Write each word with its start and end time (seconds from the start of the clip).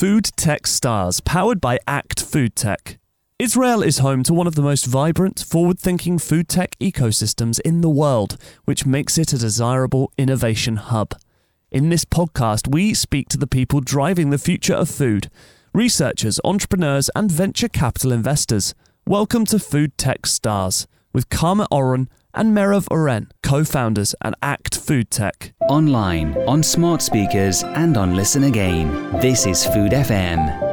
Food 0.00 0.30
Tech 0.34 0.66
Stars, 0.66 1.20
powered 1.20 1.60
by 1.60 1.78
Act 1.86 2.22
Food 2.22 2.56
Tech. 2.56 2.98
Israel 3.38 3.82
is 3.82 3.98
home 3.98 4.22
to 4.22 4.32
one 4.32 4.46
of 4.46 4.54
the 4.54 4.62
most 4.62 4.86
vibrant, 4.86 5.40
forward 5.40 5.78
thinking 5.78 6.18
food 6.18 6.48
tech 6.48 6.74
ecosystems 6.78 7.60
in 7.66 7.82
the 7.82 7.90
world, 7.90 8.38
which 8.64 8.86
makes 8.86 9.18
it 9.18 9.34
a 9.34 9.38
desirable 9.38 10.10
innovation 10.16 10.76
hub. 10.76 11.14
In 11.70 11.90
this 11.90 12.06
podcast, 12.06 12.72
we 12.72 12.94
speak 12.94 13.28
to 13.28 13.36
the 13.36 13.46
people 13.46 13.82
driving 13.82 14.30
the 14.30 14.38
future 14.38 14.72
of 14.72 14.88
food 14.88 15.28
researchers, 15.74 16.40
entrepreneurs, 16.44 17.10
and 17.14 17.30
venture 17.30 17.68
capital 17.68 18.10
investors. 18.10 18.74
Welcome 19.06 19.44
to 19.44 19.58
Food 19.58 19.98
Tech 19.98 20.24
Stars 20.24 20.88
with 21.12 21.28
Karma 21.28 21.68
Oren 21.70 22.08
and 22.34 22.56
Merav 22.56 22.86
Oren, 22.90 23.30
co 23.42 23.64
founders 23.64 24.14
at 24.22 24.34
ACT 24.42 24.76
Food 24.76 25.10
Tech. 25.10 25.52
Online, 25.68 26.36
on 26.46 26.62
smart 26.62 27.02
speakers, 27.02 27.62
and 27.64 27.96
on 27.96 28.14
Listen 28.14 28.44
Again. 28.44 28.88
This 29.20 29.46
is 29.46 29.64
Food 29.64 29.92
FM. 29.92 30.68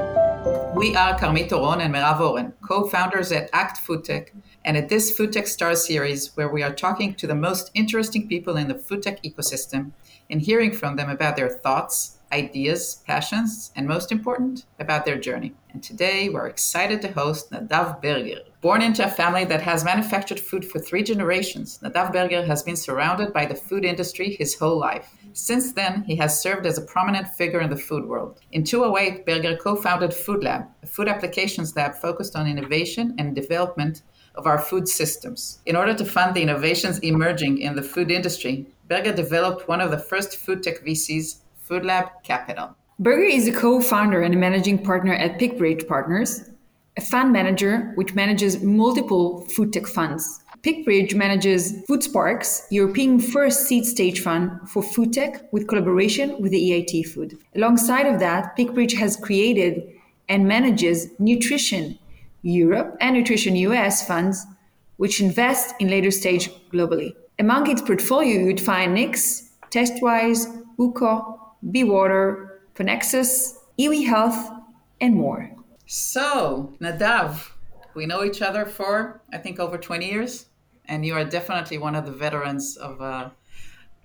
We 0.75 0.95
are 0.95 1.17
Karmit 1.17 1.49
Oron 1.49 1.81
and 1.81 1.93
Merav 1.93 2.19
Oren, 2.19 2.53
co 2.61 2.87
founders 2.87 3.31
at 3.31 3.49
ACT 3.53 3.79
Food 3.79 4.03
Tech, 4.05 4.33
and 4.65 4.77
at 4.77 4.89
this 4.89 5.15
Food 5.15 5.33
Tech 5.33 5.47
Star 5.47 5.75
series, 5.75 6.35
where 6.35 6.49
we 6.49 6.61
are 6.61 6.73
talking 6.73 7.15
to 7.15 7.27
the 7.27 7.35
most 7.35 7.71
interesting 7.73 8.27
people 8.27 8.57
in 8.57 8.67
the 8.67 8.75
food 8.75 9.01
tech 9.01 9.23
ecosystem 9.23 9.91
and 10.29 10.41
hearing 10.41 10.71
from 10.71 10.95
them 10.95 11.09
about 11.09 11.35
their 11.35 11.49
thoughts, 11.49 12.17
ideas, 12.31 13.01
passions, 13.07 13.71
and 13.75 13.87
most 13.87 14.11
important, 14.11 14.65
about 14.79 15.05
their 15.05 15.17
journey. 15.17 15.53
And 15.77 15.83
today 15.83 16.27
we're 16.29 16.47
excited 16.47 17.03
to 17.03 17.11
host 17.11 17.51
Nadav 17.51 18.01
Berger. 18.01 18.39
Born 18.61 18.81
into 18.81 19.05
a 19.05 19.11
family 19.11 19.45
that 19.45 19.61
has 19.61 19.83
manufactured 19.83 20.39
food 20.39 20.65
for 20.65 20.79
three 20.79 21.03
generations, 21.03 21.77
Nadav 21.83 22.11
Berger 22.11 22.43
has 22.43 22.63
been 22.63 22.75
surrounded 22.75 23.31
by 23.31 23.45
the 23.45 23.53
food 23.53 23.85
industry 23.85 24.35
his 24.39 24.57
whole 24.57 24.79
life. 24.79 25.13
Since 25.33 25.73
then, 25.73 26.01
he 26.07 26.15
has 26.15 26.41
served 26.41 26.65
as 26.65 26.79
a 26.79 26.81
prominent 26.81 27.27
figure 27.27 27.61
in 27.61 27.69
the 27.69 27.77
food 27.77 28.07
world. 28.07 28.41
In 28.53 28.63
2008, 28.63 29.23
Berger 29.23 29.55
co 29.55 29.75
founded 29.75 30.15
Food 30.15 30.43
Lab, 30.43 30.65
a 30.81 30.87
food 30.87 31.07
applications 31.07 31.75
lab 31.75 31.93
focused 31.93 32.35
on 32.35 32.47
innovation 32.47 33.13
and 33.19 33.35
development 33.35 34.01
of 34.33 34.47
our 34.47 34.57
food 34.57 34.87
systems. 34.87 35.59
In 35.67 35.75
order 35.75 35.93
to 35.93 36.05
fund 36.05 36.33
the 36.33 36.41
innovations 36.41 36.97
emerging 37.01 37.59
in 37.59 37.75
the 37.75 37.83
food 37.83 38.09
industry, 38.09 38.65
Berger 38.89 39.13
developed 39.13 39.67
one 39.67 39.81
of 39.81 39.91
the 39.91 39.99
first 39.99 40.37
food 40.37 40.63
tech 40.63 40.83
VCs, 40.83 41.41
Food 41.59 41.85
Lab 41.85 42.23
Capital. 42.23 42.75
Berger 42.99 43.25
is 43.25 43.47
a 43.47 43.51
co-founder 43.51 44.23
and 44.23 44.33
a 44.33 44.37
managing 44.37 44.83
partner 44.83 45.13
at 45.13 45.37
PeakBridge 45.37 45.87
Partners, 45.87 46.49
a 46.97 47.01
fund 47.01 47.31
manager 47.31 47.91
which 47.93 48.15
manages 48.15 48.63
multiple 48.63 49.41
food 49.55 49.71
tech 49.71 49.85
funds. 49.85 50.43
PeakBridge 50.63 51.13
manages 51.13 51.73
FoodSparks, 51.87 52.63
European 52.71 53.19
first 53.19 53.67
seed 53.67 53.85
stage 53.85 54.21
fund 54.21 54.49
for 54.67 54.81
food 54.81 55.13
tech 55.13 55.47
with 55.53 55.67
collaboration 55.67 56.41
with 56.41 56.51
the 56.51 56.71
EIT 56.71 57.05
Food. 57.09 57.37
Alongside 57.55 58.07
of 58.07 58.19
that, 58.19 58.57
PeakBridge 58.57 58.97
has 58.97 59.15
created 59.15 59.93
and 60.27 60.47
manages 60.47 61.07
Nutrition 61.19 61.99
Europe 62.41 62.97
and 62.99 63.15
Nutrition 63.15 63.55
US 63.57 64.07
funds, 64.07 64.43
which 64.95 65.21
invest 65.21 65.75
in 65.79 65.87
later 65.89 66.09
stage 66.09 66.49
globally. 66.73 67.13
Among 67.37 67.69
its 67.69 67.83
portfolio, 67.83 68.39
you'd 68.39 68.59
find 68.59 68.95
Nick's, 68.95 69.51
Tastewise, 69.69 70.47
Uco, 70.79 71.37
Be 71.69 71.83
Water, 72.77 72.91
Conexus, 72.91 73.53
Iwi 73.79 74.05
Health, 74.05 74.51
and 75.01 75.15
more. 75.15 75.51
So, 75.85 76.73
Nadav, 76.81 77.51
we 77.95 78.05
know 78.05 78.23
each 78.23 78.41
other 78.41 78.65
for, 78.65 79.21
I 79.33 79.37
think, 79.37 79.59
over 79.59 79.77
20 79.77 80.05
years, 80.05 80.47
and 80.85 81.05
you 81.05 81.13
are 81.13 81.23
definitely 81.23 81.77
one 81.77 81.95
of 81.95 82.05
the 82.05 82.11
veterans 82.11 82.77
of 82.77 83.01
uh, 83.01 83.29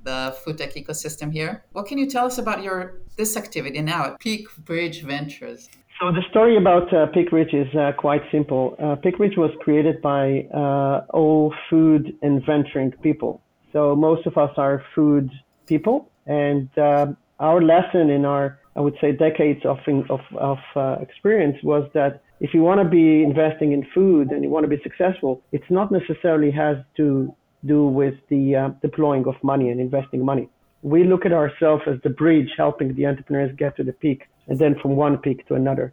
the 0.04 0.36
food 0.44 0.58
tech 0.58 0.74
ecosystem 0.74 1.32
here. 1.32 1.64
What 1.72 1.86
can 1.86 1.98
you 1.98 2.06
tell 2.08 2.26
us 2.26 2.38
about 2.38 2.62
your 2.62 3.00
this 3.16 3.36
activity 3.36 3.80
now 3.82 4.06
at 4.06 4.20
Peak 4.20 4.46
Bridge 4.64 5.02
Ventures? 5.02 5.68
So 6.00 6.10
the 6.10 6.22
story 6.30 6.56
about 6.56 6.92
uh, 6.92 7.06
PeakBridge 7.14 7.54
is 7.54 7.72
uh, 7.76 7.92
quite 7.96 8.22
simple. 8.32 8.74
Uh, 8.78 8.96
PeakBridge 8.96 9.36
was 9.36 9.50
created 9.60 10.02
by 10.02 10.48
uh, 10.52 11.04
all 11.10 11.54
food 11.70 12.16
and 12.22 12.44
venturing 12.44 12.92
people. 13.02 13.40
So 13.72 13.94
most 13.94 14.26
of 14.26 14.36
us 14.36 14.50
are 14.56 14.82
food 14.94 15.30
people, 15.66 16.10
and 16.26 16.68
uh, 16.76 17.12
our 17.38 17.60
lesson 17.60 18.10
in 18.10 18.24
our, 18.24 18.58
I 18.74 18.80
would 18.80 18.96
say, 19.00 19.12
decades 19.12 19.64
of 19.64 19.78
of, 20.10 20.20
of 20.36 20.58
uh, 20.74 20.96
experience 21.00 21.58
was 21.62 21.88
that 21.94 22.22
if 22.40 22.54
you 22.54 22.62
want 22.62 22.80
to 22.82 22.88
be 22.88 23.22
investing 23.22 23.72
in 23.72 23.86
food 23.94 24.30
and 24.30 24.42
you 24.42 24.50
want 24.50 24.64
to 24.64 24.68
be 24.76 24.82
successful, 24.82 25.42
it's 25.52 25.70
not 25.70 25.92
necessarily 25.92 26.50
has 26.50 26.76
to 26.96 27.34
do 27.64 27.86
with 27.86 28.14
the 28.28 28.56
uh, 28.56 28.68
deploying 28.80 29.26
of 29.26 29.34
money 29.42 29.70
and 29.70 29.80
investing 29.80 30.24
money. 30.24 30.48
We 30.82 31.04
look 31.04 31.24
at 31.24 31.32
ourselves 31.32 31.84
as 31.86 31.98
the 32.02 32.10
bridge 32.10 32.50
helping 32.56 32.94
the 32.94 33.06
entrepreneurs 33.06 33.54
get 33.56 33.76
to 33.76 33.84
the 33.84 33.92
peak 33.92 34.22
and 34.48 34.58
then 34.58 34.74
from 34.80 34.96
one 34.96 35.18
peak 35.18 35.46
to 35.48 35.54
another. 35.54 35.92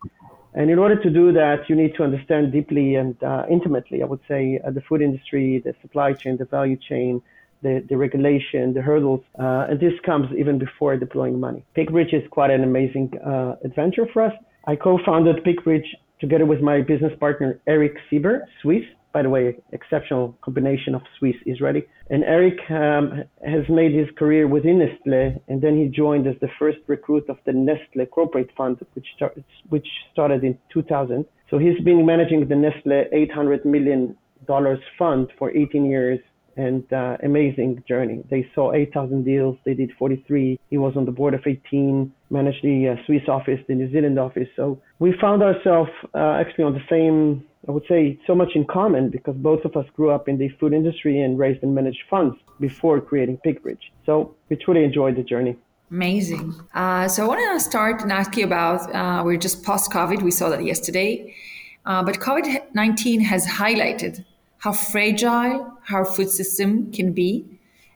And 0.56 0.72
in 0.72 0.80
order 0.80 1.00
to 1.00 1.10
do 1.12 1.32
that, 1.34 1.70
you 1.70 1.76
need 1.76 1.94
to 1.96 2.04
understand 2.04 2.52
deeply 2.52 2.96
and 2.96 3.22
uh, 3.22 3.46
intimately, 3.50 4.02
I 4.02 4.06
would 4.06 4.22
say, 4.28 4.60
uh, 4.66 4.72
the 4.72 4.82
food 4.82 5.02
industry, 5.02 5.62
the 5.64 5.76
supply 5.82 6.14
chain, 6.14 6.38
the 6.38 6.46
value 6.46 6.78
chain, 6.78 7.22
the, 7.62 7.86
the 7.90 7.98
regulation, 7.98 8.74
the 8.74 8.82
hurdles, 8.82 9.22
uh, 9.40 9.68
and 9.70 9.80
this 9.80 9.94
comes 10.06 10.28
even 10.38 10.58
before 10.58 10.96
deploying 10.98 11.40
money. 11.40 11.64
PeakBridge 11.76 12.14
is 12.14 12.24
quite 12.32 12.52
an 12.52 12.64
amazing 12.64 13.12
uh, 13.26 13.56
adventure 13.64 14.06
for 14.14 14.24
us. 14.24 14.34
I 14.68 14.76
co-founded 14.76 15.44
PeakBridge 15.44 15.88
together 16.20 16.46
with 16.46 16.62
my 16.62 16.82
business 16.82 17.14
partner 17.20 17.60
Eric 17.68 17.94
Sieber, 18.12 18.42
Swiss. 18.62 18.84
By 19.12 19.24
the 19.24 19.30
way, 19.30 19.58
exceptional 19.72 20.38
combination 20.42 20.94
of 20.94 21.02
Swiss 21.18 21.34
Israeli. 21.48 21.84
And 22.12 22.24
Eric 22.24 22.60
um, 22.70 23.24
has 23.44 23.68
made 23.68 23.92
his 23.92 24.08
career 24.16 24.48
within 24.48 24.78
Nestle, 24.78 25.42
and 25.48 25.60
then 25.64 25.76
he 25.76 25.88
joined 25.88 26.28
as 26.28 26.36
the 26.42 26.50
first 26.60 26.78
recruit 26.86 27.28
of 27.28 27.38
the 27.48 27.54
Nestle 27.54 28.06
Corporate 28.06 28.52
Fund, 28.56 28.78
which, 28.94 29.08
which 29.70 29.88
started 30.14 30.44
in 30.44 30.56
2000. 30.72 31.26
So 31.50 31.58
he's 31.58 31.80
been 31.84 32.06
managing 32.06 32.48
the 32.48 32.56
Nestle 32.56 33.06
800 33.12 33.66
million 33.66 34.16
dollars 34.46 34.80
fund 34.98 35.28
for 35.38 35.56
18 35.56 35.86
years 35.86 36.20
and 36.60 36.92
uh, 36.92 37.18
amazing 37.24 37.84
journey. 37.88 38.22
They 38.30 38.46
saw 38.54 38.74
8,000 38.74 39.24
deals. 39.24 39.58
They 39.66 39.74
did 39.74 39.92
43. 39.98 40.60
He 40.70 40.78
was 40.78 40.94
on 40.98 41.06
the 41.06 41.12
board 41.12 41.34
of 41.34 41.42
18, 41.46 42.12
managed 42.30 42.64
the 42.64 42.90
uh, 42.90 43.06
Swiss 43.06 43.28
office, 43.30 43.60
the 43.68 43.76
New 43.76 43.90
Zealand 43.92 44.20
office. 44.20 44.50
So 44.56 44.82
we 45.00 45.14
found 45.22 45.42
ourselves 45.42 45.92
uh, 46.14 46.38
actually 46.42 46.66
on 46.66 46.74
the 46.74 46.86
same, 46.90 47.46
I 47.68 47.72
would 47.72 47.86
say, 47.88 48.20
so 48.28 48.36
much 48.36 48.50
in 48.56 48.66
common 48.66 49.10
because 49.10 49.36
both 49.38 49.64
of 49.64 49.78
us 49.78 49.86
grew 49.96 50.12
up 50.12 50.28
in 50.28 50.38
the 50.38 50.50
food 50.60 50.74
industry 50.74 51.22
and 51.22 51.40
raised 51.40 51.64
and 51.64 51.74
managed 51.74 52.04
funds 52.10 52.36
before 52.60 53.00
creating 53.00 53.40
PeakBridge. 53.46 53.86
So 54.06 54.36
we 54.50 54.58
truly 54.58 54.84
enjoyed 54.84 55.16
the 55.16 55.24
journey. 55.24 55.56
Amazing. 55.92 56.54
Uh, 56.74 57.08
so 57.08 57.24
I 57.24 57.28
want 57.28 57.42
to 57.54 57.60
start 57.60 58.02
and 58.04 58.12
ask 58.12 58.36
you 58.38 58.46
about, 58.46 58.94
uh, 58.94 59.24
we're 59.24 59.38
just 59.38 59.64
post-COVID. 59.64 60.22
We 60.22 60.32
saw 60.32 60.50
that 60.50 60.64
yesterday. 60.64 61.34
Uh, 61.86 62.04
but 62.04 62.20
COVID-19 62.20 63.22
has 63.24 63.48
highlighted 63.48 64.24
how 64.60 64.72
fragile 64.72 65.78
our 65.92 66.06
food 66.06 66.30
system 66.30 66.92
can 66.92 67.12
be. 67.14 67.46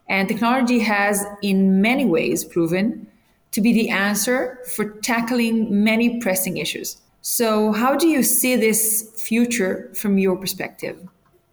And 0.09 0.27
technology 0.27 0.79
has, 0.79 1.25
in 1.41 1.81
many 1.81 2.05
ways, 2.05 2.43
proven 2.43 3.07
to 3.51 3.61
be 3.61 3.71
the 3.71 3.89
answer 3.89 4.59
for 4.75 4.85
tackling 5.01 5.83
many 5.83 6.19
pressing 6.19 6.57
issues. 6.57 6.97
So, 7.21 7.71
how 7.71 7.95
do 7.95 8.07
you 8.07 8.21
see 8.21 8.57
this 8.57 9.13
future 9.15 9.89
from 9.95 10.17
your 10.17 10.35
perspective? 10.35 10.97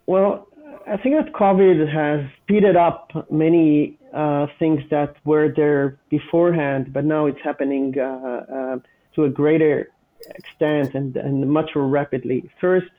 Well, 0.06 0.48
I 0.86 0.96
think 0.96 1.14
that 1.14 1.32
COVID 1.32 1.88
has 1.92 2.28
speeded 2.42 2.74
up 2.74 3.12
many 3.30 3.96
uh, 4.12 4.46
things 4.58 4.80
that 4.90 5.14
were 5.24 5.52
there 5.54 5.98
beforehand, 6.08 6.92
but 6.92 7.04
now 7.04 7.26
it's 7.26 7.38
happening 7.44 7.94
uh, 7.96 8.02
uh, 8.02 8.78
to 9.14 9.24
a 9.24 9.28
greater 9.28 9.90
extent 10.34 10.94
and, 10.94 11.16
and 11.16 11.48
much 11.48 11.70
more 11.76 11.86
rapidly. 11.86 12.50
First, 12.60 12.90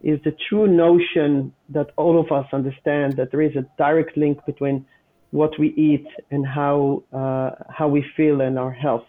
is 0.00 0.20
the 0.24 0.34
true 0.48 0.66
notion 0.66 1.52
that 1.70 1.90
all 1.96 2.20
of 2.20 2.30
us 2.30 2.46
understand 2.52 3.16
that 3.16 3.30
there 3.30 3.42
is 3.42 3.56
a 3.56 3.66
direct 3.76 4.16
link 4.16 4.38
between 4.46 4.86
what 5.30 5.50
we 5.58 5.68
eat 5.74 6.06
and 6.30 6.46
how 6.46 7.02
uh, 7.12 7.50
how 7.68 7.88
we 7.88 8.04
feel 8.16 8.40
and 8.40 8.58
our 8.58 8.72
health. 8.72 9.04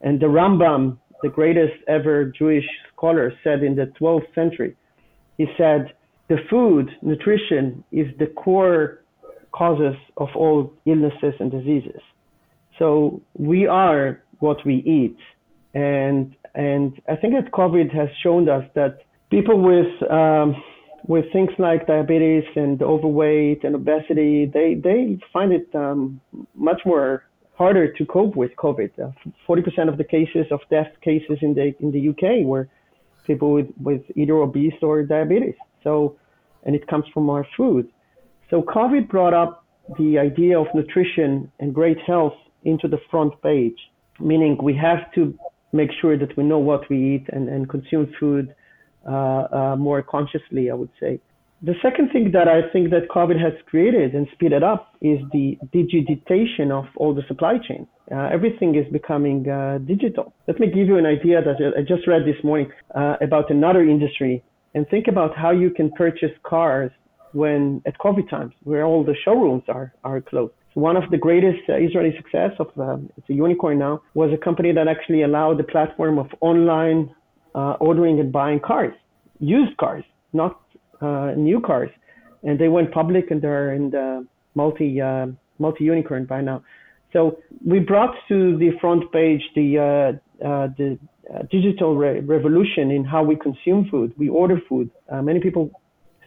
And 0.00 0.18
the 0.20 0.26
Rambam, 0.26 0.98
the 1.22 1.28
greatest 1.28 1.74
ever 1.88 2.24
Jewish 2.26 2.64
scholar, 2.94 3.32
said 3.44 3.62
in 3.62 3.76
the 3.76 3.92
12th 4.00 4.34
century, 4.34 4.76
he 5.36 5.46
said, 5.58 5.92
the 6.28 6.36
food, 6.48 6.90
nutrition, 7.02 7.84
is 7.92 8.06
the 8.18 8.26
core 8.26 9.02
causes 9.52 9.96
of 10.16 10.28
all 10.36 10.72
illnesses 10.86 11.34
and 11.40 11.50
diseases. 11.50 12.00
So 12.78 13.20
we 13.36 13.66
are 13.66 14.22
what 14.38 14.58
we 14.64 14.76
eat. 14.76 15.18
And, 15.74 16.34
and 16.54 17.00
I 17.08 17.16
think 17.16 17.34
that 17.34 17.52
COVID 17.52 17.92
has 17.94 18.08
shown 18.22 18.48
us 18.48 18.64
that 18.74 19.00
people 19.30 19.60
with 19.60 20.10
um, 20.10 20.56
with 21.06 21.24
things 21.32 21.50
like 21.58 21.86
diabetes 21.86 22.44
and 22.56 22.82
overweight 22.82 23.64
and 23.64 23.74
obesity, 23.74 24.50
they 24.52 24.74
they 24.74 25.18
find 25.32 25.52
it 25.52 25.68
um, 25.74 26.20
much 26.54 26.80
more 26.84 27.24
harder 27.54 27.92
to 27.92 28.04
cope 28.06 28.36
with 28.36 28.50
COVID. 28.56 28.90
Uh, 28.98 29.10
forty 29.46 29.62
uh, 29.62 29.64
percent 29.64 29.88
of 29.88 29.96
the 29.96 30.04
cases 30.04 30.46
of 30.50 30.60
death 30.70 30.92
cases 31.02 31.38
in 31.42 31.54
the 31.54 31.74
in 31.80 31.90
the 31.92 32.08
UK 32.10 32.44
were 32.44 32.68
people 33.26 33.52
with 33.52 33.68
with 33.80 34.02
either 34.16 34.34
obese 34.34 34.74
or 34.82 35.02
diabetes. 35.02 35.54
So, 35.84 36.16
and 36.64 36.74
it 36.74 36.86
comes 36.88 37.04
from 37.14 37.30
our 37.30 37.46
food. 37.56 37.88
So 38.50 38.62
COVID 38.62 39.08
brought 39.08 39.32
up 39.32 39.64
the 39.98 40.18
idea 40.18 40.58
of 40.58 40.66
nutrition 40.74 41.50
and 41.60 41.74
great 41.74 41.98
health 42.06 42.34
into 42.64 42.88
the 42.88 42.98
front 43.10 43.40
page, 43.42 43.78
meaning 44.18 44.58
we 44.62 44.76
have 44.76 45.10
to 45.14 45.34
make 45.72 45.90
sure 46.00 46.18
that 46.18 46.36
we 46.36 46.44
know 46.44 46.58
what 46.58 46.82
we 46.90 47.14
eat 47.14 47.26
and, 47.32 47.48
and 47.48 47.68
consume 47.68 48.12
food 48.18 48.54
more 49.06 50.02
consciously, 50.02 50.70
I 50.70 50.74
would 50.74 50.90
say. 51.00 51.20
The 51.62 51.74
second 51.82 52.10
thing 52.10 52.30
that 52.32 52.48
I 52.48 52.62
think 52.72 52.88
that 52.88 53.10
COVID 53.10 53.38
has 53.38 53.52
created 53.66 54.14
and 54.14 54.26
speeded 54.32 54.62
up 54.62 54.94
is 55.02 55.18
the 55.30 55.58
digitization 55.74 56.70
of 56.70 56.86
all 56.96 57.14
the 57.14 57.22
supply 57.28 57.58
chain. 57.58 57.86
Uh, 58.10 58.30
everything 58.32 58.74
is 58.76 58.90
becoming 58.90 59.46
uh, 59.46 59.76
digital. 59.86 60.32
Let 60.48 60.58
me 60.58 60.68
give 60.68 60.86
you 60.86 60.96
an 60.96 61.04
idea 61.04 61.42
that 61.42 61.56
I 61.76 61.82
just 61.82 62.08
read 62.08 62.22
this 62.24 62.42
morning 62.42 62.72
uh, 62.94 63.16
about 63.20 63.50
another 63.50 63.82
industry 63.82 64.42
and 64.74 64.88
think 64.88 65.06
about 65.06 65.36
how 65.36 65.50
you 65.50 65.68
can 65.68 65.90
purchase 65.92 66.30
cars 66.44 66.90
when 67.32 67.82
at 67.84 67.98
COVID 67.98 68.30
times, 68.30 68.54
where 68.64 68.86
all 68.86 69.04
the 69.04 69.14
showrooms 69.22 69.64
are, 69.68 69.92
are 70.02 70.22
closed. 70.22 70.54
One 70.74 70.96
of 70.96 71.10
the 71.10 71.18
greatest 71.18 71.68
uh, 71.68 71.74
Israeli 71.74 72.16
success 72.16 72.52
of 72.58 72.68
um, 72.78 73.10
it's 73.18 73.28
a 73.28 73.34
unicorn 73.34 73.78
now 73.78 74.00
was 74.14 74.30
a 74.32 74.42
company 74.42 74.72
that 74.72 74.88
actually 74.88 75.22
allowed 75.24 75.58
the 75.58 75.64
platform 75.64 76.18
of 76.18 76.28
online 76.40 77.14
uh, 77.54 77.74
ordering 77.80 78.20
and 78.20 78.32
buying 78.32 78.60
cars, 78.60 78.94
used 79.38 79.76
cars, 79.76 80.04
not 80.32 80.60
uh, 81.00 81.32
new 81.36 81.60
cars, 81.60 81.90
and 82.42 82.58
they 82.58 82.68
went 82.68 82.92
public 82.92 83.30
and 83.30 83.42
they're 83.42 83.74
in 83.74 83.90
the 83.90 84.26
multi 84.54 85.00
uh, 85.00 85.26
multi 85.58 85.84
unicorn 85.84 86.26
by 86.26 86.40
now. 86.40 86.62
So 87.12 87.38
we 87.66 87.80
brought 87.80 88.14
to 88.28 88.56
the 88.58 88.70
front 88.80 89.10
page 89.12 89.42
the 89.54 89.78
uh, 89.78 90.46
uh, 90.46 90.68
the 90.78 90.98
uh, 91.32 91.42
digital 91.50 91.96
re- 91.96 92.20
revolution 92.20 92.90
in 92.90 93.04
how 93.04 93.22
we 93.22 93.36
consume 93.36 93.88
food. 93.90 94.12
We 94.16 94.28
order 94.28 94.60
food. 94.68 94.90
Many 95.10 95.40
people 95.40 95.70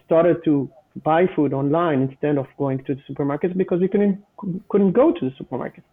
started 0.06 0.36
to 0.44 0.68
buy 1.02 1.26
food 1.34 1.52
online 1.52 2.02
instead 2.02 2.38
of 2.38 2.46
going 2.58 2.84
to 2.84 2.94
the 2.94 3.02
supermarkets 3.08 3.56
because 3.56 3.80
we 3.80 3.88
couldn't 3.88 4.22
couldn't 4.68 4.92
go 4.92 5.12
to 5.12 5.20
the 5.20 5.34
supermarket. 5.36 5.84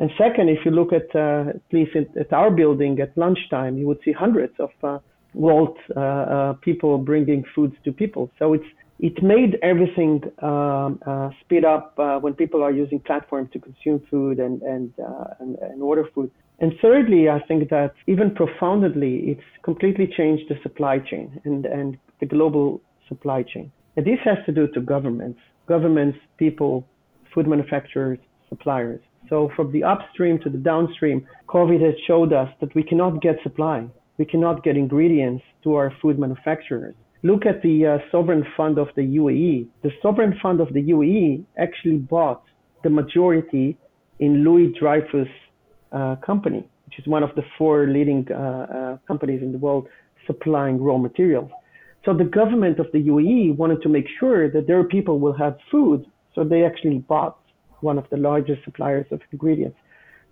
And 0.00 0.10
second, 0.16 0.48
if 0.48 0.64
you 0.64 0.70
look 0.70 0.92
at 0.94 1.14
uh, 1.14 1.50
at 1.50 1.72
least 1.72 1.94
at 1.94 2.32
our 2.32 2.50
building 2.50 2.98
at 3.00 3.16
lunchtime, 3.18 3.76
you 3.76 3.86
would 3.86 4.00
see 4.04 4.12
hundreds 4.12 4.54
of 4.58 4.70
uh, 4.82 4.98
Wolt 5.34 5.76
uh, 5.94 6.00
uh, 6.00 6.52
people 6.54 6.98
bringing 6.98 7.44
foods 7.54 7.76
to 7.84 7.92
people. 7.92 8.30
So 8.38 8.54
it's 8.54 8.64
it 8.98 9.22
made 9.22 9.58
everything 9.62 10.22
um, 10.42 10.98
uh, 11.06 11.30
speed 11.42 11.64
up 11.64 11.94
uh, 11.98 12.18
when 12.18 12.32
people 12.34 12.62
are 12.62 12.72
using 12.72 12.98
platforms 13.00 13.50
to 13.52 13.58
consume 13.58 14.00
food 14.10 14.40
and 14.40 14.62
and, 14.62 14.92
and, 15.38 15.56
and 15.56 15.82
order 15.82 16.06
food. 16.14 16.30
And 16.60 16.72
thirdly, 16.80 17.28
I 17.28 17.40
think 17.46 17.68
that 17.68 17.92
even 18.06 18.34
profoundly, 18.34 19.14
it's 19.32 19.48
completely 19.62 20.06
changed 20.06 20.44
the 20.48 20.56
supply 20.62 20.98
chain 20.98 21.40
and 21.44 21.66
and 21.66 21.98
the 22.20 22.26
global 22.26 22.80
supply 23.06 23.42
chain. 23.42 23.70
And 23.96 24.06
this 24.06 24.20
has 24.24 24.38
to 24.46 24.52
do 24.52 24.66
to 24.68 24.80
governments, 24.80 25.40
governments, 25.66 26.18
people, 26.38 26.86
food 27.34 27.46
manufacturers, 27.46 28.18
suppliers. 28.48 29.02
So 29.30 29.50
from 29.56 29.72
the 29.72 29.84
upstream 29.84 30.38
to 30.40 30.50
the 30.50 30.58
downstream, 30.58 31.26
COVID 31.48 31.80
has 31.82 31.94
showed 32.06 32.32
us 32.34 32.48
that 32.60 32.74
we 32.74 32.82
cannot 32.82 33.22
get 33.22 33.36
supply 33.42 33.88
we 34.20 34.26
cannot 34.26 34.62
get 34.62 34.76
ingredients 34.76 35.42
to 35.64 35.76
our 35.76 35.90
food 36.02 36.18
manufacturers. 36.18 36.94
Look 37.22 37.46
at 37.46 37.62
the 37.62 37.76
uh, 37.86 37.98
sovereign 38.12 38.44
fund 38.54 38.76
of 38.76 38.88
the 38.94 39.06
UAE. 39.20 39.66
The 39.82 39.92
sovereign 40.02 40.34
fund 40.42 40.60
of 40.60 40.68
the 40.74 40.82
UAE 40.94 41.42
actually 41.56 41.96
bought 41.96 42.42
the 42.84 42.90
majority 42.90 43.78
in 44.18 44.44
Louis 44.44 44.74
Dreyfus 44.78 45.32
uh, 45.92 46.16
company, 46.16 46.68
which 46.84 46.98
is 46.98 47.06
one 47.06 47.22
of 47.22 47.34
the 47.34 47.44
four 47.56 47.86
leading 47.86 48.26
uh, 48.30 48.36
uh, 48.36 48.96
companies 49.08 49.40
in 49.40 49.52
the 49.52 49.58
world 49.66 49.88
supplying 50.26 50.76
raw 50.82 50.98
materials. 50.98 51.50
So 52.04 52.12
the 52.12 52.30
government 52.40 52.78
of 52.78 52.88
the 52.92 53.02
UAE 53.12 53.56
wanted 53.56 53.80
to 53.84 53.88
make 53.88 54.08
sure 54.18 54.50
that 54.50 54.66
their 54.66 54.84
people 54.84 55.18
will 55.18 55.36
have 55.44 55.56
food, 55.70 56.04
so 56.34 56.44
they 56.44 56.62
actually 56.62 56.98
bought 56.98 57.38
one 57.82 57.98
of 57.98 58.04
the 58.10 58.16
largest 58.16 58.64
suppliers 58.64 59.06
of 59.10 59.20
ingredients 59.32 59.78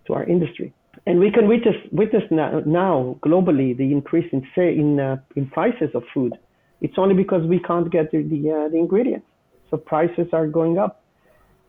to 0.07 0.15
our 0.15 0.25
industry 0.25 0.73
and 1.07 1.19
we 1.19 1.31
can 1.31 1.49
witness 1.49 1.77
witness 1.93 2.23
now, 2.31 2.61
now 2.67 3.17
globally 3.21 3.77
the 3.77 3.93
increase 3.93 4.29
in 4.33 4.47
say 4.55 4.75
in 4.75 5.01
uh, 5.01 5.17
in 5.37 5.49
prices 5.49 5.91
of 5.95 6.03
food. 6.13 6.33
It's 6.81 6.95
only 6.97 7.15
because 7.15 7.47
we 7.47 7.59
can't 7.61 7.91
get 7.91 8.11
the 8.11 8.23
the, 8.23 8.51
uh, 8.51 8.69
the 8.69 8.79
ingredients, 8.79 9.27
so 9.71 9.77
prices 9.77 10.29
are 10.33 10.47
going 10.47 10.79
up, 10.79 11.03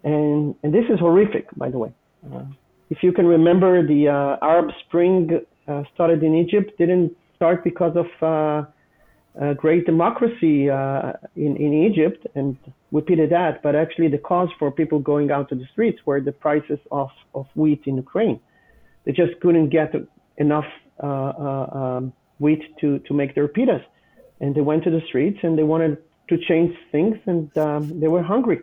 and 0.04 0.56
and 0.64 0.74
this 0.74 0.86
is 0.90 1.00
horrific, 1.00 1.48
by 1.56 1.70
the 1.70 1.78
way. 1.78 1.92
Uh, 2.34 2.44
if 2.90 3.04
you 3.04 3.12
can 3.12 3.28
remember, 3.28 3.86
the 3.86 4.08
uh, 4.08 4.46
Arab 4.46 4.72
Spring 4.86 5.40
uh, 5.68 5.84
started 5.94 6.24
in 6.24 6.36
Egypt. 6.36 6.78
Didn't 6.78 7.16
start 7.36 7.64
because 7.64 7.96
of 7.96 8.08
uh, 9.40 9.54
great 9.54 9.86
democracy 9.86 10.68
in 10.68 11.52
in 11.66 11.72
Egypt, 11.88 12.26
and 12.36 12.58
we 12.92 13.02
pity 13.02 13.26
that. 13.26 13.62
But 13.62 13.76
actually, 13.76 14.10
the 14.10 14.18
cause 14.18 14.50
for 14.60 14.72
people 14.72 15.00
going 15.00 15.32
out 15.32 15.50
to 15.50 15.56
the 15.56 15.68
streets 15.74 16.00
were 16.06 16.22
the 16.22 16.32
prices 16.32 16.80
of 16.92 17.10
of 17.34 17.46
wheat 17.56 17.82
in 17.86 17.98
Ukraine 17.98 18.40
they 19.10 19.12
just 19.12 19.40
couldn't 19.40 19.70
get 19.70 19.94
enough 20.38 20.70
uh, 21.02 21.08
uh, 21.08 21.70
um, 21.74 22.14
wheat 22.40 22.62
to, 22.80 23.00
to 23.00 23.14
make 23.14 23.36
their 23.36 23.48
pitas. 23.48 23.84
And 24.40 24.54
they 24.56 24.62
went 24.62 24.84
to 24.84 24.92
the 24.92 25.02
streets 25.08 25.40
and 25.44 25.58
they 25.58 25.64
wanted 25.64 25.98
to 26.30 26.38
change 26.38 26.76
things 26.92 27.18
and 27.26 27.56
um, 27.58 28.00
they 28.00 28.08
were 28.08 28.22
hungry. 28.22 28.62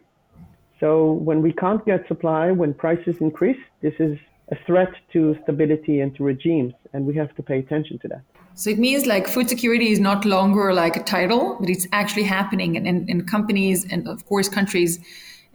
So 0.78 1.12
when 1.12 1.42
we 1.42 1.52
can't 1.52 1.84
get 1.84 2.06
supply, 2.06 2.52
when 2.52 2.74
prices 2.74 3.16
increase, 3.20 3.58
this 3.80 3.94
is 3.98 4.18
a 4.52 4.56
threat 4.66 4.92
to 5.12 5.36
stability 5.42 6.00
and 6.00 6.14
to 6.16 6.22
regimes, 6.22 6.74
and 6.92 7.04
we 7.04 7.14
have 7.16 7.34
to 7.34 7.42
pay 7.42 7.58
attention 7.58 7.98
to 8.00 8.08
that. 8.08 8.22
So 8.58 8.70
it 8.70 8.78
means 8.78 9.04
like 9.04 9.28
food 9.28 9.50
security 9.50 9.92
is 9.92 10.00
not 10.00 10.24
longer 10.24 10.72
like 10.72 10.96
a 10.96 11.02
title, 11.02 11.58
but 11.60 11.68
it's 11.68 11.86
actually 11.92 12.22
happening, 12.22 12.74
and, 12.76 12.86
and, 12.86 13.08
and 13.10 13.28
companies 13.28 13.84
and 13.92 14.08
of 14.08 14.24
course 14.24 14.48
countries 14.48 14.98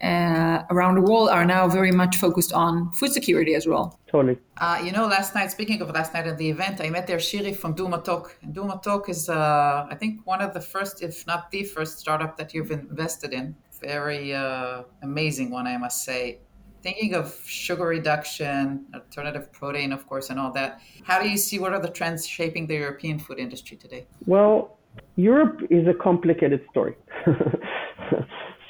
uh, 0.02 0.62
around 0.70 0.94
the 0.94 1.00
world 1.00 1.28
are 1.28 1.44
now 1.44 1.66
very 1.66 1.90
much 1.90 2.16
focused 2.16 2.52
on 2.52 2.92
food 2.92 3.12
security 3.12 3.54
as 3.54 3.66
well. 3.66 3.98
Totally. 4.06 4.38
Uh, 4.56 4.80
you 4.84 4.92
know, 4.92 5.06
last 5.06 5.34
night, 5.34 5.50
speaking 5.50 5.82
of 5.82 5.90
last 5.90 6.14
night 6.14 6.28
at 6.28 6.38
the 6.38 6.48
event, 6.48 6.80
I 6.80 6.90
met 6.90 7.08
there 7.08 7.18
Shiri 7.18 7.54
from 7.54 7.74
DouxMatok. 7.74 8.30
And 8.42 8.82
Talk 8.82 9.08
is, 9.08 9.28
uh, 9.28 9.86
I 9.90 9.96
think, 9.96 10.20
one 10.24 10.40
of 10.40 10.54
the 10.54 10.60
first, 10.60 11.02
if 11.02 11.26
not 11.26 11.50
the 11.50 11.64
first 11.64 11.98
startup 11.98 12.36
that 12.36 12.54
you've 12.54 12.70
invested 12.70 13.32
in. 13.32 13.56
Very 13.80 14.32
uh, 14.32 14.82
amazing 15.02 15.50
one, 15.50 15.66
I 15.66 15.76
must 15.76 16.04
say. 16.04 16.38
Thinking 16.82 17.14
of 17.14 17.38
sugar 17.46 17.86
reduction, 17.86 18.86
alternative 18.94 19.52
protein, 19.52 19.92
of 19.92 20.06
course, 20.06 20.30
and 20.30 20.38
all 20.38 20.52
that. 20.52 20.80
How 21.04 21.22
do 21.22 21.28
you 21.28 21.36
see 21.36 21.58
what 21.58 21.72
are 21.72 21.80
the 21.80 21.90
trends 21.90 22.26
shaping 22.26 22.66
the 22.66 22.74
European 22.74 23.18
food 23.18 23.38
industry 23.38 23.76
today? 23.76 24.06
Well, 24.26 24.78
Europe 25.16 25.60
is 25.70 25.86
a 25.86 25.94
complicated 25.94 26.60
story. 26.70 26.96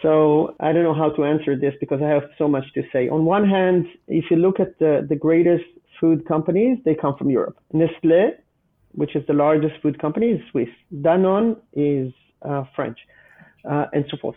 So 0.03 0.57
I 0.59 0.73
don't 0.73 0.83
know 0.83 0.95
how 0.95 1.11
to 1.11 1.25
answer 1.25 1.57
this 1.57 1.75
because 1.79 2.03
I 2.03 2.09
have 2.09 2.25
so 2.37 2.49
much 2.49 2.65
to 2.75 2.83
say. 2.93 3.09
On 3.09 3.25
one 3.25 3.49
hand, 3.49 3.87
if 4.09 4.25
you 4.31 4.37
look 4.37 4.59
at 4.59 4.77
the, 4.81 5.07
the 5.09 5.15
greatest 5.15 5.65
food 6.01 6.27
companies, 6.27 6.79
they 6.85 6.97
come 6.97 7.17
from 7.17 7.31
Europe. 7.31 7.57
Nestle, 7.73 8.33
which 8.91 9.15
is 9.15 9.25
the 9.29 9.33
largest 9.33 9.75
food 9.81 10.01
company, 10.01 10.27
is 10.27 10.41
Swiss. 10.51 10.69
Danone 10.93 11.57
is 11.73 12.13
uh, 12.43 12.65
French, 12.75 12.99
uh, 13.65 13.87
and 13.93 14.05
so 14.11 14.17
forth. 14.17 14.37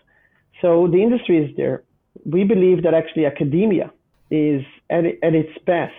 So 0.62 0.88
the 0.88 1.02
industry 1.02 1.44
is 1.44 1.58
there. 1.58 1.84
We 2.26 2.44
believe 2.44 2.84
that 2.84 2.94
actually 2.94 3.26
academia 3.26 3.92
is 4.32 4.64
at, 4.90 5.06
at 5.06 5.34
its 5.36 5.58
best 5.66 5.94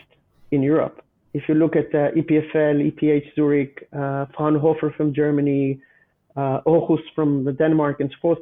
in 0.51 0.63
Europe. 0.63 1.03
If 1.35 1.49
you 1.49 1.55
look 1.55 1.77
at 1.77 1.95
uh, 1.95 2.11
EPFL, 2.13 2.77
ETH 2.89 3.35
Zurich, 3.35 3.89
uh, 3.93 4.27
Fraunhofer 4.37 4.91
from 4.97 5.13
Germany, 5.13 5.81
uh, 6.37 6.61
Aarhus 6.67 7.03
from 7.15 7.55
Denmark, 7.57 8.01
and 8.01 8.11
so 8.11 8.17
forth, 8.21 8.39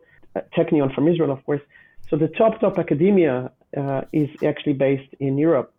Technion 0.56 0.94
from 0.94 1.08
Israel, 1.08 1.30
of 1.30 1.44
course. 1.44 1.60
So 2.08 2.16
the 2.16 2.28
top 2.28 2.60
top 2.60 2.78
academia 2.78 3.50
uh, 3.76 4.02
is 4.12 4.28
actually 4.44 4.74
based 4.74 5.12
in 5.20 5.38
Europe. 5.38 5.72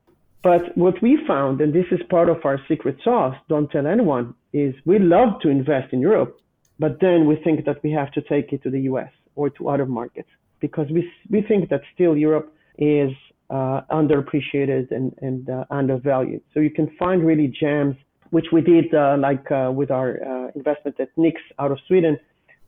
But 0.44 0.78
what 0.78 1.02
we 1.02 1.18
found, 1.26 1.62
and 1.62 1.74
this 1.74 1.86
is 1.92 2.00
part 2.10 2.30
of 2.30 2.46
our 2.46 2.60
secret 2.68 2.98
sauce, 3.04 3.36
don't 3.50 3.70
tell 3.72 3.88
anyone, 3.88 4.36
is 4.54 4.76
we 4.86 5.00
love 5.00 5.40
to 5.42 5.50
invest 5.50 5.92
in 5.92 6.02
Europe, 6.02 6.40
but 6.78 7.00
then 7.00 7.26
we 7.26 7.36
think 7.38 7.66
that 7.66 7.82
we 7.84 7.92
have 7.92 8.12
to 8.12 8.22
take 8.22 8.54
it 8.54 8.62
to 8.64 8.70
the 8.70 8.82
US 8.82 9.12
or 9.36 9.50
to 9.52 9.70
other 9.70 9.86
markets 9.86 10.30
because 10.60 10.88
we, 10.92 11.10
we 11.30 11.42
think 11.42 11.70
that 11.70 11.82
still 11.94 12.16
Europe 12.18 12.54
is 12.78 13.12
uh, 13.50 13.82
underappreciated 13.92 14.92
and, 14.92 15.14
and 15.22 15.50
uh, 15.50 15.66
undervalued. 15.70 16.42
So 16.54 16.60
you 16.60 16.70
can 16.72 16.90
find 16.98 17.26
really 17.26 17.48
gems, 17.48 17.96
which 18.32 18.48
we 18.52 18.62
did 18.62 18.94
uh, 18.94 19.18
like 19.20 19.50
uh, 19.52 19.72
with 19.74 19.92
our 19.92 20.20
uh, 20.24 20.52
investment 20.56 21.00
at 21.00 21.10
Nick's 21.18 21.42
out 21.60 21.72
of 21.72 21.80
Sweden, 21.88 22.18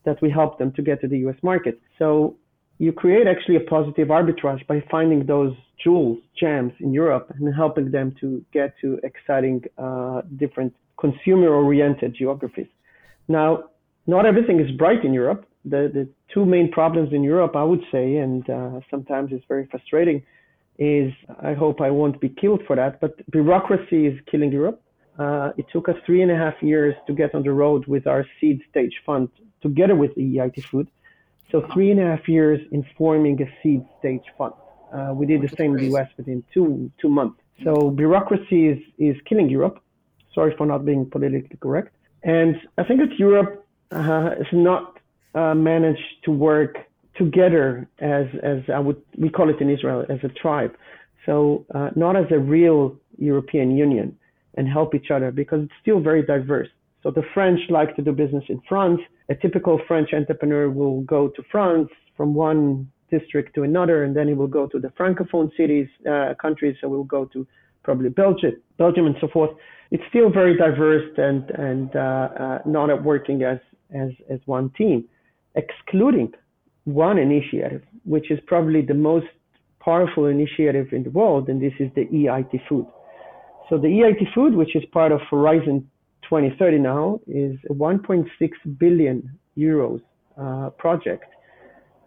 that 0.06 0.22
we 0.22 0.30
help 0.30 0.58
them 0.60 0.72
to 0.74 0.82
get 0.82 1.02
to 1.02 1.08
the 1.08 1.18
US 1.28 1.36
market. 1.44 1.80
So 2.00 2.38
you 2.78 2.92
create 2.92 3.28
actually 3.28 3.56
a 3.56 3.62
positive 3.62 4.10
arbitrage 4.10 4.66
by 4.68 4.84
finding 4.92 5.26
those 5.26 5.54
jewels, 5.84 6.20
gems 6.40 6.74
in 6.80 6.94
Europe 6.94 7.34
and 7.38 7.54
helping 7.54 7.92
them 7.92 8.16
to 8.22 8.44
get 8.54 8.74
to 8.82 9.00
exciting, 9.04 9.64
uh, 9.78 10.22
different 10.38 10.74
consumer 11.00 11.50
oriented 11.50 12.16
geographies. 12.18 12.68
Now, 13.28 13.66
not 14.06 14.26
everything 14.26 14.60
is 14.60 14.72
bright 14.78 15.04
in 15.04 15.14
Europe. 15.14 15.46
The, 15.66 15.92
the 15.94 16.08
two 16.34 16.46
main 16.46 16.72
problems 16.72 17.12
in 17.12 17.24
Europe, 17.24 17.56
I 17.56 17.64
would 17.64 17.84
say, 17.92 18.18
and 18.18 18.50
uh, 18.50 18.80
sometimes 18.90 19.32
it's 19.32 19.46
very 19.48 19.68
frustrating, 19.68 20.24
is 20.78 21.12
I 21.42 21.54
hope 21.54 21.82
I 21.82 21.90
won't 21.90 22.22
be 22.22 22.30
killed 22.30 22.62
for 22.68 22.76
that, 22.76 23.02
but 23.02 23.20
bureaucracy 23.32 24.06
is 24.06 24.18
killing 24.30 24.52
Europe. 24.52 24.82
Uh, 25.18 25.52
it 25.58 25.66
took 25.74 25.90
us 25.90 25.96
three 26.06 26.22
and 26.22 26.32
a 26.32 26.36
half 26.36 26.62
years 26.62 26.96
to 27.08 27.14
get 27.14 27.34
on 27.34 27.44
the 27.44 27.52
road 27.52 27.88
with 27.88 28.06
our 28.06 28.26
seed 28.40 28.62
stage 28.70 29.02
fund 29.06 29.30
together 29.62 29.96
with 29.96 30.14
the 30.16 30.22
EIT 30.22 30.64
Food. 30.66 30.88
So 31.52 31.66
three 31.74 31.92
and 31.92 32.00
a 32.00 32.04
half 32.04 32.28
years 32.28 32.60
in 32.72 32.86
forming 32.98 33.42
a 33.42 33.48
seed 33.64 33.84
stage 34.00 34.24
fund. 34.38 34.54
Uh, 34.94 35.12
we 35.14 35.26
did 35.26 35.42
the 35.42 35.54
same 35.58 35.76
in 35.76 35.90
the 35.90 35.98
US 35.98 36.10
within 36.18 36.44
two 36.54 36.92
two 37.02 37.10
months. 37.10 37.40
So 37.64 37.90
bureaucracy 37.90 38.68
is, 38.68 38.80
is 39.00 39.16
killing 39.28 39.50
Europe. 39.50 39.80
Sorry 40.34 40.54
for 40.56 40.66
not 40.66 40.86
being 40.86 41.10
politically 41.10 41.58
correct. 41.60 41.96
And 42.24 42.56
I 42.78 42.84
think 42.84 43.00
that 43.00 43.18
Europe 43.18 43.66
uh, 43.92 44.36
has 44.36 44.48
not 44.54 44.97
uh, 45.36 45.54
managed 45.54 46.24
to 46.26 46.32
work 46.32 46.78
together 47.16 47.88
as, 48.00 48.26
as 48.44 48.60
I 48.74 48.80
would, 48.80 49.02
we 49.18 49.30
call 49.30 49.50
it 49.50 49.60
in 49.60 49.70
Israel, 49.70 50.06
as 50.10 50.20
a 50.24 50.30
tribe. 50.30 50.76
So 51.26 51.66
uh, 51.74 51.90
not 51.96 52.16
as 52.16 52.26
a 52.32 52.40
real 52.40 52.96
European 53.18 53.76
Union 53.76 54.18
and 54.56 54.68
help 54.68 54.96
each 54.96 55.12
other 55.12 55.32
because 55.32 55.64
it's 55.64 55.74
still 55.82 56.00
very 56.00 56.24
diverse. 56.24 56.70
So 57.04 57.12
the 57.12 57.24
French 57.34 57.60
like 57.70 57.96
to 57.96 58.02
do 58.02 58.12
business 58.12 58.44
in 58.50 58.62
France. 58.68 59.00
A 59.30 59.36
typical 59.36 59.80
French 59.88 60.14
entrepreneur 60.14 60.70
will 60.70 61.02
go 61.02 61.30
to 61.30 61.44
France 61.52 61.90
from 62.16 62.34
one 62.34 62.92
district 63.12 63.56
to 63.56 63.64
another, 63.64 64.04
and 64.04 64.16
then 64.16 64.28
he 64.28 64.34
will 64.34 64.48
go 64.48 64.68
to 64.68 64.80
the 64.80 64.90
francophone 64.90 65.50
cities, 65.56 65.88
uh, 66.10 66.34
countries. 66.42 66.76
So 66.82 66.90
we'll 66.90 67.04
go 67.04 67.26
to 67.26 67.48
probably 67.84 68.10
Belgium, 68.10 68.56
Belgium, 68.78 69.06
and 69.06 69.16
so 69.22 69.28
forth. 69.28 69.52
It's 69.92 70.04
still 70.10 70.30
very 70.30 70.58
diverse 70.58 71.10
and 71.18 71.50
and 71.52 71.96
uh, 71.96 72.00
uh, 72.00 72.60
not 72.66 73.04
working 73.04 73.44
as 73.44 73.60
as 73.94 74.12
as 74.30 74.40
one 74.46 74.70
team, 74.72 75.06
excluding 75.58 76.34
one 76.86 77.18
initiative, 77.18 77.82
which 78.06 78.32
is 78.32 78.40
probably 78.48 78.82
the 78.82 78.94
most 78.94 79.28
powerful 79.84 80.26
initiative 80.26 80.88
in 80.92 81.04
the 81.04 81.10
world, 81.10 81.50
and 81.50 81.62
this 81.62 81.74
is 81.80 81.90
the 81.96 82.06
EIT 82.06 82.54
Food. 82.70 82.88
So 83.70 83.78
the 83.78 83.88
EIT 83.88 84.34
Food, 84.34 84.56
which 84.56 84.76
is 84.76 84.84
part 84.94 85.12
of 85.12 85.20
Horizon 85.30 85.90
2030 86.24 86.80
now, 86.80 87.20
is 87.28 87.58
a 87.70 87.74
1.6 87.74 88.28
billion 88.78 89.30
euros 89.58 90.02
uh, 90.40 90.70
project, 90.72 91.26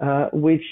uh, 0.00 0.28
which 0.32 0.64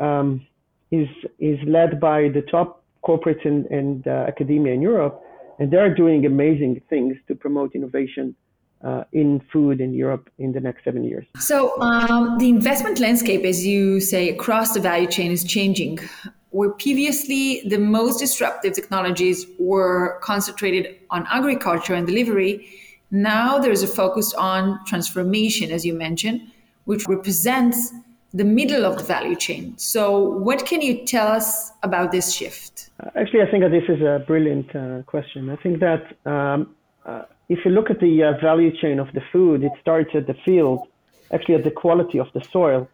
um, 0.00 0.46
is 0.90 1.08
is 1.38 1.58
led 1.66 2.00
by 2.00 2.28
the 2.36 2.42
top 2.50 2.82
corporates 3.04 3.44
and, 3.44 3.66
and 3.66 4.06
uh, 4.06 4.26
academia 4.28 4.72
in 4.72 4.80
Europe, 4.80 5.22
and 5.58 5.70
they 5.70 5.76
are 5.76 5.92
doing 5.94 6.24
amazing 6.26 6.80
things 6.88 7.16
to 7.28 7.34
promote 7.34 7.74
innovation 7.74 8.34
uh, 8.82 9.04
in 9.12 9.40
food 9.52 9.80
in 9.80 9.94
Europe 9.94 10.28
in 10.38 10.52
the 10.52 10.60
next 10.60 10.84
seven 10.84 11.04
years. 11.04 11.24
So, 11.38 11.80
um, 11.80 12.38
the 12.38 12.48
investment 12.48 12.98
landscape, 13.00 13.44
as 13.44 13.64
you 13.66 14.00
say, 14.00 14.28
across 14.28 14.74
the 14.74 14.80
value 14.80 15.08
chain 15.08 15.30
is 15.30 15.44
changing. 15.44 15.98
Where 16.50 16.70
previously 16.70 17.62
the 17.66 17.78
most 17.78 18.18
disruptive 18.18 18.74
technologies 18.74 19.46
were 19.58 20.18
concentrated 20.20 20.96
on 21.10 21.26
agriculture 21.30 21.94
and 21.94 22.06
delivery, 22.06 22.68
now 23.10 23.58
there's 23.58 23.82
a 23.82 23.86
focus 23.86 24.34
on 24.34 24.84
transformation, 24.84 25.70
as 25.70 25.84
you 25.86 25.94
mentioned, 25.94 26.42
which 26.84 27.06
represents 27.08 27.92
the 28.34 28.44
middle 28.44 28.84
of 28.84 28.96
the 28.98 29.04
value 29.04 29.36
chain. 29.36 29.76
So, 29.76 30.20
what 30.20 30.66
can 30.66 30.80
you 30.80 31.04
tell 31.04 31.28
us 31.28 31.72
about 31.82 32.12
this 32.12 32.32
shift? 32.32 32.90
Actually, 33.14 33.42
I 33.42 33.50
think 33.50 33.62
that 33.62 33.70
this 33.70 33.84
is 33.88 34.00
a 34.00 34.24
brilliant 34.26 34.74
uh, 34.74 35.02
question. 35.02 35.50
I 35.50 35.56
think 35.56 35.80
that 35.80 36.30
um, 36.30 36.74
uh, 37.04 37.22
if 37.48 37.64
you 37.64 37.70
look 37.70 37.90
at 37.90 38.00
the 38.00 38.22
uh, 38.22 38.40
value 38.40 38.72
chain 38.76 38.98
of 38.98 39.12
the 39.12 39.22
food, 39.32 39.62
it 39.64 39.72
starts 39.80 40.10
at 40.14 40.26
the 40.26 40.34
field, 40.44 40.88
actually 41.32 41.56
at 41.56 41.64
the 41.64 41.70
quality 41.70 42.18
of 42.18 42.28
the 42.34 42.42
soil, 42.52 42.88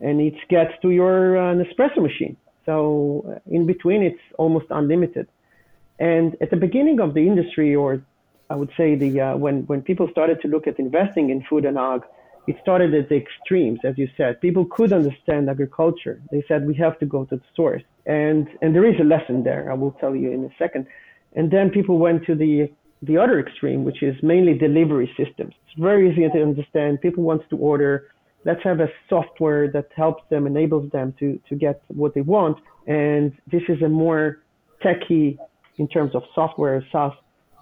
and 0.00 0.20
it 0.20 0.34
gets 0.48 0.72
to 0.82 0.90
your 0.90 1.36
uh, 1.36 1.54
Nespresso 1.54 2.02
machine. 2.02 2.36
So 2.66 3.24
uh, 3.28 3.38
in 3.46 3.66
between, 3.66 4.02
it's 4.02 4.20
almost 4.38 4.66
unlimited. 4.70 5.28
And 5.98 6.36
at 6.40 6.50
the 6.50 6.56
beginning 6.56 7.00
of 7.00 7.14
the 7.14 7.20
industry, 7.26 7.74
or 7.74 8.02
I 8.50 8.56
would 8.56 8.70
say 8.76 8.94
the 8.96 9.20
uh, 9.20 9.36
when 9.36 9.62
when 9.66 9.82
people 9.82 10.08
started 10.10 10.40
to 10.42 10.48
look 10.48 10.66
at 10.66 10.78
investing 10.78 11.30
in 11.30 11.44
food 11.48 11.64
and 11.64 11.78
ag, 11.78 12.02
it 12.46 12.56
started 12.60 12.92
at 12.94 13.08
the 13.08 13.16
extremes, 13.16 13.80
as 13.84 13.96
you 13.96 14.08
said. 14.16 14.40
People 14.40 14.66
could 14.66 14.92
understand 14.92 15.48
agriculture. 15.48 16.20
They 16.30 16.42
said 16.48 16.66
we 16.66 16.74
have 16.74 16.98
to 16.98 17.06
go 17.06 17.24
to 17.26 17.36
the 17.36 17.48
source, 17.54 17.82
and 18.06 18.48
and 18.60 18.74
there 18.74 18.86
is 18.86 18.98
a 19.00 19.04
lesson 19.04 19.44
there. 19.44 19.70
I 19.70 19.74
will 19.74 19.92
tell 19.92 20.14
you 20.14 20.30
in 20.30 20.44
a 20.44 20.50
second. 20.58 20.86
And 21.36 21.50
then 21.50 21.70
people 21.70 21.98
went 21.98 22.24
to 22.26 22.34
the 22.34 22.70
the 23.02 23.18
other 23.18 23.38
extreme, 23.38 23.84
which 23.84 24.02
is 24.02 24.14
mainly 24.22 24.54
delivery 24.56 25.10
systems. 25.16 25.54
It's 25.66 25.80
very 25.80 26.10
easy 26.10 26.28
to 26.28 26.42
understand. 26.42 27.00
People 27.00 27.24
want 27.24 27.42
to 27.50 27.56
order. 27.56 28.08
Let's 28.44 28.62
have 28.62 28.80
a 28.80 28.88
software 29.08 29.70
that 29.72 29.88
helps 29.94 30.22
them, 30.30 30.46
enables 30.46 30.90
them 30.90 31.14
to, 31.18 31.40
to 31.48 31.54
get 31.54 31.82
what 31.88 32.14
they 32.14 32.20
want. 32.20 32.58
And 32.86 33.32
this 33.50 33.62
is 33.68 33.82
a 33.82 33.88
more 33.88 34.42
techy 34.82 35.38
in 35.78 35.88
terms 35.88 36.14
of 36.14 36.22
software, 36.34 36.84
SaaS 36.92 37.12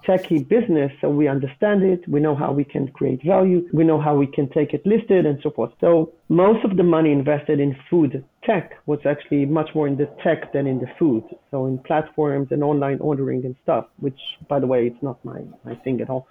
techie 0.06 0.46
business, 0.48 0.90
so 1.00 1.08
we 1.08 1.28
understand 1.28 1.82
it. 1.82 2.06
We 2.08 2.20
know 2.20 2.34
how 2.34 2.52
we 2.52 2.64
can 2.64 2.88
create 2.88 3.22
value. 3.24 3.68
We 3.72 3.84
know 3.84 4.00
how 4.00 4.14
we 4.16 4.26
can 4.26 4.48
take 4.48 4.74
it 4.74 4.84
listed 4.84 5.26
and 5.26 5.38
so 5.42 5.50
forth. 5.50 5.72
So 5.80 6.12
most 6.28 6.64
of 6.64 6.76
the 6.76 6.82
money 6.82 7.12
invested 7.12 7.60
in 7.60 7.76
food 7.88 8.24
tech 8.44 8.72
was 8.86 8.98
actually 9.06 9.46
much 9.46 9.70
more 9.74 9.86
in 9.86 9.96
the 9.96 10.08
tech 10.22 10.52
than 10.52 10.66
in 10.66 10.78
the 10.80 10.88
food. 10.98 11.24
So 11.50 11.66
in 11.66 11.78
platforms 11.78 12.48
and 12.50 12.62
online 12.62 12.98
ordering 13.00 13.44
and 13.44 13.54
stuff, 13.62 13.86
which 13.98 14.18
by 14.48 14.58
the 14.58 14.66
way, 14.66 14.86
it's 14.86 15.02
not 15.02 15.24
my, 15.24 15.40
my 15.64 15.74
thing 15.76 16.00
at 16.00 16.10
all. 16.10 16.26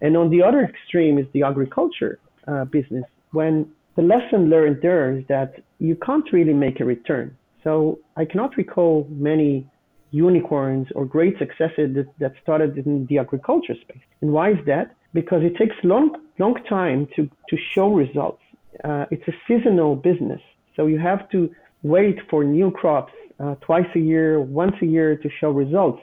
And 0.00 0.16
on 0.16 0.30
the 0.30 0.42
other 0.42 0.62
extreme 0.62 1.18
is 1.18 1.26
the 1.32 1.42
agriculture 1.42 2.18
uh, 2.48 2.64
business. 2.64 3.04
When 3.32 3.70
the 3.96 4.02
lesson 4.02 4.50
learned 4.50 4.78
there 4.82 5.16
is 5.16 5.24
that 5.28 5.54
you 5.78 5.96
can't 5.96 6.30
really 6.32 6.54
make 6.54 6.80
a 6.80 6.84
return. 6.84 7.36
So 7.62 7.98
I 8.16 8.24
cannot 8.24 8.56
recall 8.56 9.06
many 9.10 9.66
unicorns 10.14 10.86
or 10.94 11.04
great 11.04 11.34
successes 11.38 11.88
that, 11.96 12.08
that 12.20 12.32
started 12.42 12.70
in 12.78 13.06
the 13.10 13.18
agriculture 13.18 13.74
space. 13.84 14.04
And 14.22 14.32
why 14.32 14.52
is 14.52 14.58
that? 14.66 14.94
Because 15.12 15.42
it 15.42 15.56
takes 15.56 15.76
long, 15.82 16.06
long 16.38 16.56
time 16.68 17.08
to, 17.16 17.28
to 17.50 17.56
show 17.74 17.88
results. 17.92 18.42
Uh, 18.82 19.04
it's 19.10 19.26
a 19.28 19.36
seasonal 19.46 19.96
business. 19.96 20.40
So 20.76 20.86
you 20.86 20.98
have 20.98 21.28
to 21.30 21.50
wait 21.82 22.18
for 22.30 22.44
new 22.44 22.70
crops 22.70 23.12
uh, 23.38 23.54
twice 23.66 23.90
a 23.94 23.98
year, 24.12 24.40
once 24.40 24.76
a 24.82 24.86
year 24.86 25.16
to 25.16 25.28
show 25.40 25.50
results. 25.50 26.00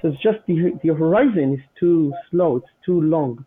So 0.00 0.08
it's 0.08 0.22
just 0.22 0.38
the, 0.46 0.78
the 0.82 0.94
horizon 0.94 1.54
is 1.54 1.64
too 1.78 2.12
slow, 2.30 2.56
it's 2.56 2.74
too 2.86 3.00
long. 3.00 3.44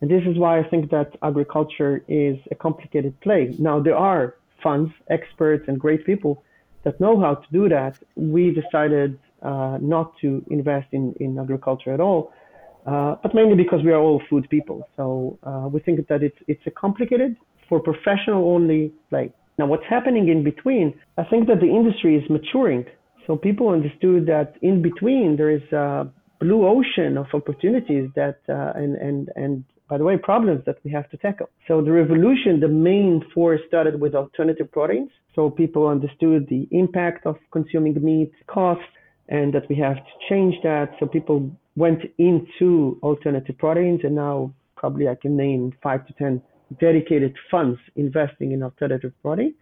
And 0.00 0.10
this 0.10 0.24
is 0.26 0.36
why 0.36 0.58
I 0.58 0.64
think 0.68 0.90
that 0.90 1.16
agriculture 1.22 2.04
is 2.08 2.36
a 2.50 2.56
complicated 2.56 3.18
play. 3.20 3.54
Now, 3.58 3.80
there 3.80 3.96
are 3.96 4.34
funds, 4.62 4.90
experts, 5.08 5.64
and 5.68 5.78
great 5.78 6.04
people 6.04 6.42
that 6.84 7.00
know 7.00 7.20
how 7.20 7.34
to 7.36 7.46
do 7.52 7.68
that. 7.68 7.94
We 8.16 8.52
decided 8.52 9.18
uh, 9.42 9.78
not 9.80 10.12
to 10.20 10.44
invest 10.50 10.88
in, 10.92 11.14
in 11.20 11.38
agriculture 11.38 11.92
at 11.92 12.00
all, 12.00 12.32
uh, 12.86 13.16
but 13.22 13.34
mainly 13.34 13.54
because 13.54 13.80
we 13.84 13.92
are 13.92 14.00
all 14.00 14.20
food 14.28 14.48
people. 14.50 14.88
So 14.96 15.38
uh, 15.42 15.68
we 15.68 15.80
think 15.80 16.06
that 16.08 16.22
it's 16.22 16.38
it's 16.48 16.62
a 16.66 16.70
complicated 16.70 17.36
for 17.68 17.80
professional 17.80 18.54
only 18.54 18.92
play. 19.10 19.32
Now, 19.58 19.66
what's 19.66 19.84
happening 19.88 20.28
in 20.28 20.42
between? 20.42 20.94
I 21.18 21.24
think 21.24 21.46
that 21.48 21.60
the 21.60 21.68
industry 21.68 22.16
is 22.16 22.28
maturing. 22.30 22.84
So 23.26 23.36
people 23.36 23.68
understood 23.68 24.26
that 24.26 24.54
in 24.62 24.82
between 24.82 25.36
there 25.36 25.50
is 25.50 25.62
a 25.72 26.08
blue 26.40 26.66
ocean 26.66 27.16
of 27.16 27.26
opportunities 27.32 28.10
that 28.16 28.38
uh, 28.48 28.72
and 28.74 28.96
and 28.96 29.28
and 29.36 29.64
by 29.92 29.98
the 29.98 30.04
way, 30.04 30.16
problems 30.16 30.64
that 30.64 30.78
we 30.84 30.90
have 30.90 31.10
to 31.10 31.18
tackle. 31.18 31.50
So 31.68 31.82
the 31.82 31.92
revolution, 31.92 32.60
the 32.60 32.68
main 32.68 33.22
force 33.34 33.60
started 33.68 34.00
with 34.00 34.14
alternative 34.14 34.72
proteins. 34.72 35.10
So 35.34 35.50
people 35.50 35.86
understood 35.86 36.46
the 36.48 36.66
impact 36.70 37.26
of 37.26 37.36
consuming 37.52 38.02
meat, 38.02 38.32
costs, 38.46 38.84
and 39.32 39.52
that 39.54 39.66
we 39.70 39.76
have 39.76 39.96
to 39.96 40.14
change 40.28 40.54
that. 40.62 40.94
So 41.00 41.06
people 41.06 41.50
went 41.74 42.02
into 42.18 42.98
alternative 43.02 43.56
proteins, 43.58 44.00
and 44.04 44.14
now 44.14 44.52
probably 44.76 45.08
I 45.08 45.14
can 45.14 45.36
name 45.36 45.72
five 45.82 46.06
to 46.06 46.12
10 46.12 46.42
dedicated 46.78 47.34
funds 47.50 47.78
investing 47.96 48.52
in 48.52 48.62
alternative 48.62 49.12
protein. 49.22 49.54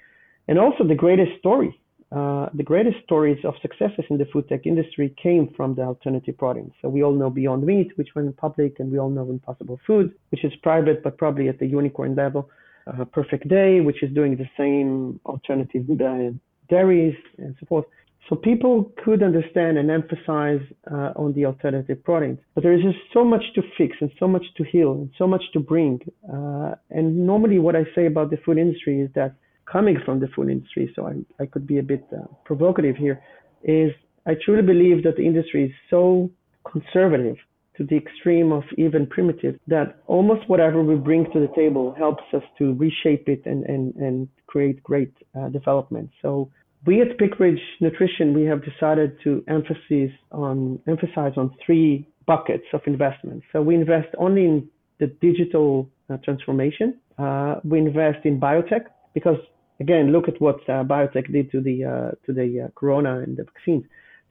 And 0.49 0.59
also 0.59 0.83
the 0.83 0.97
greatest 0.97 1.39
story, 1.39 1.81
uh, 2.11 2.49
the 2.53 2.65
greatest 2.65 2.97
stories 3.05 3.39
of 3.45 3.55
successes 3.63 4.05
in 4.11 4.19
the 4.19 4.27
food 4.33 4.49
tech 4.49 4.67
industry 4.67 5.15
came 5.23 5.55
from 5.57 5.77
the 5.77 5.83
alternative 5.83 6.37
proteins. 6.37 6.73
So 6.83 6.89
we 6.89 7.05
all 7.05 7.13
know 7.13 7.31
Beyond 7.31 7.63
Meat, 7.63 7.93
which 7.95 8.09
went 8.17 8.37
public, 8.37 8.81
and 8.81 8.91
we 8.91 8.99
all 8.99 9.11
know 9.11 9.31
Impossible 9.31 9.79
Food, 9.87 10.13
which 10.31 10.45
is 10.45 10.53
private, 10.65 11.05
but 11.05 11.17
probably 11.17 11.49
at 11.49 11.61
the 11.61 11.67
unicorn 11.67 12.17
level. 12.17 12.51
Uh, 12.89 13.05
Perfect 13.05 13.47
Day, 13.47 13.81
which 13.81 14.03
is 14.03 14.13
doing 14.13 14.37
the 14.37 14.49
same 14.59 15.21
alternative 15.27 15.85
uh, 15.89 16.31
dairies 16.69 17.15
and 17.39 17.55
so 17.61 17.67
forth. 17.67 17.85
So 18.29 18.37
people 18.37 18.93
could 19.05 19.23
understand 19.23 19.77
and 19.79 19.91
emphasize 19.91 20.61
uh, 20.91 21.13
on 21.17 21.33
the 21.33 21.47
alternative 21.47 22.03
proteins. 22.05 22.39
But 22.55 22.63
there 22.63 22.73
is 22.73 22.83
just 22.83 22.99
so 23.13 23.25
much 23.25 23.43
to 23.57 23.63
fix 23.77 23.97
and 24.01 24.11
so 24.21 24.29
much 24.29 24.45
to 24.57 24.65
heal 24.65 24.93
and 24.93 25.11
so 25.19 25.27
much 25.27 25.43
to 25.55 25.61
bring. 25.61 26.01
Uh, 26.33 26.75
and 26.91 27.27
normally 27.27 27.59
what 27.59 27.75
I 27.75 27.85
say 27.95 28.07
about 28.07 28.31
the 28.31 28.37
food 28.45 28.59
industry 28.59 29.01
is 29.01 29.11
that 29.15 29.35
coming 29.71 29.97
from 30.05 30.21
the 30.21 30.29
food 30.29 30.49
industry, 30.51 30.93
so 30.95 31.07
I, 31.07 31.43
I 31.43 31.47
could 31.47 31.67
be 31.67 31.79
a 31.79 31.83
bit 31.83 32.05
uh, 32.13 32.27
provocative 32.45 32.97
here, 32.97 33.21
is 33.65 33.91
I 34.27 34.35
truly 34.45 34.63
believe 34.63 35.03
that 35.05 35.17
the 35.17 35.25
industry 35.25 35.65
is 35.67 35.73
so 35.89 36.31
conservative 36.71 37.37
to 37.77 37.85
the 37.85 37.97
extreme 37.97 38.53
of 38.53 38.63
even 38.77 39.07
primitive 39.07 39.59
that 39.67 40.03
almost 40.07 40.49
whatever 40.49 40.83
we 40.83 40.97
bring 40.97 41.25
to 41.33 41.41
the 41.41 41.51
table 41.57 41.95
helps 41.97 42.23
us 42.35 42.43
to 42.59 42.75
reshape 42.75 43.29
it 43.29 43.43
and, 43.47 43.65
and, 43.65 43.95
and 43.97 44.29
create 44.47 44.83
great 44.83 45.15
uh, 45.39 45.49
development. 45.49 46.11
So 46.21 46.51
we 46.87 47.01
at 47.03 47.19
PeakBridge 47.19 47.61
Nutrition, 47.81 48.33
we 48.35 48.45
have 48.45 48.65
decided 48.65 49.19
to 49.25 49.45
emphasize 49.49 50.15
on 50.33 50.81
emphasize 50.89 51.33
on 51.37 51.55
three 51.65 52.09
buckets 52.27 52.65
of 52.73 52.81
investment. 52.87 53.43
So 53.53 53.61
we 53.61 53.75
invest 53.75 54.09
only 54.19 54.45
in 54.45 54.69
the 54.99 55.09
digital 55.21 55.89
uh, 56.09 56.17
transformation. 56.25 56.99
Uh, 57.19 57.57
we 57.65 57.79
invest 57.79 58.25
in 58.25 58.41
biotech 58.41 58.85
because 59.15 59.39
again, 59.81 60.13
look 60.13 60.29
at 60.29 60.41
what 60.41 60.57
uh, 60.69 60.85
biotech 60.85 61.31
did 61.33 61.51
to 61.53 61.61
the 61.61 61.85
uh, 61.85 62.11
to 62.27 62.33
the 62.33 62.67
uh, 62.67 62.69
corona 62.75 63.19
and 63.21 63.37
the 63.37 63.45
vaccines. 63.45 63.85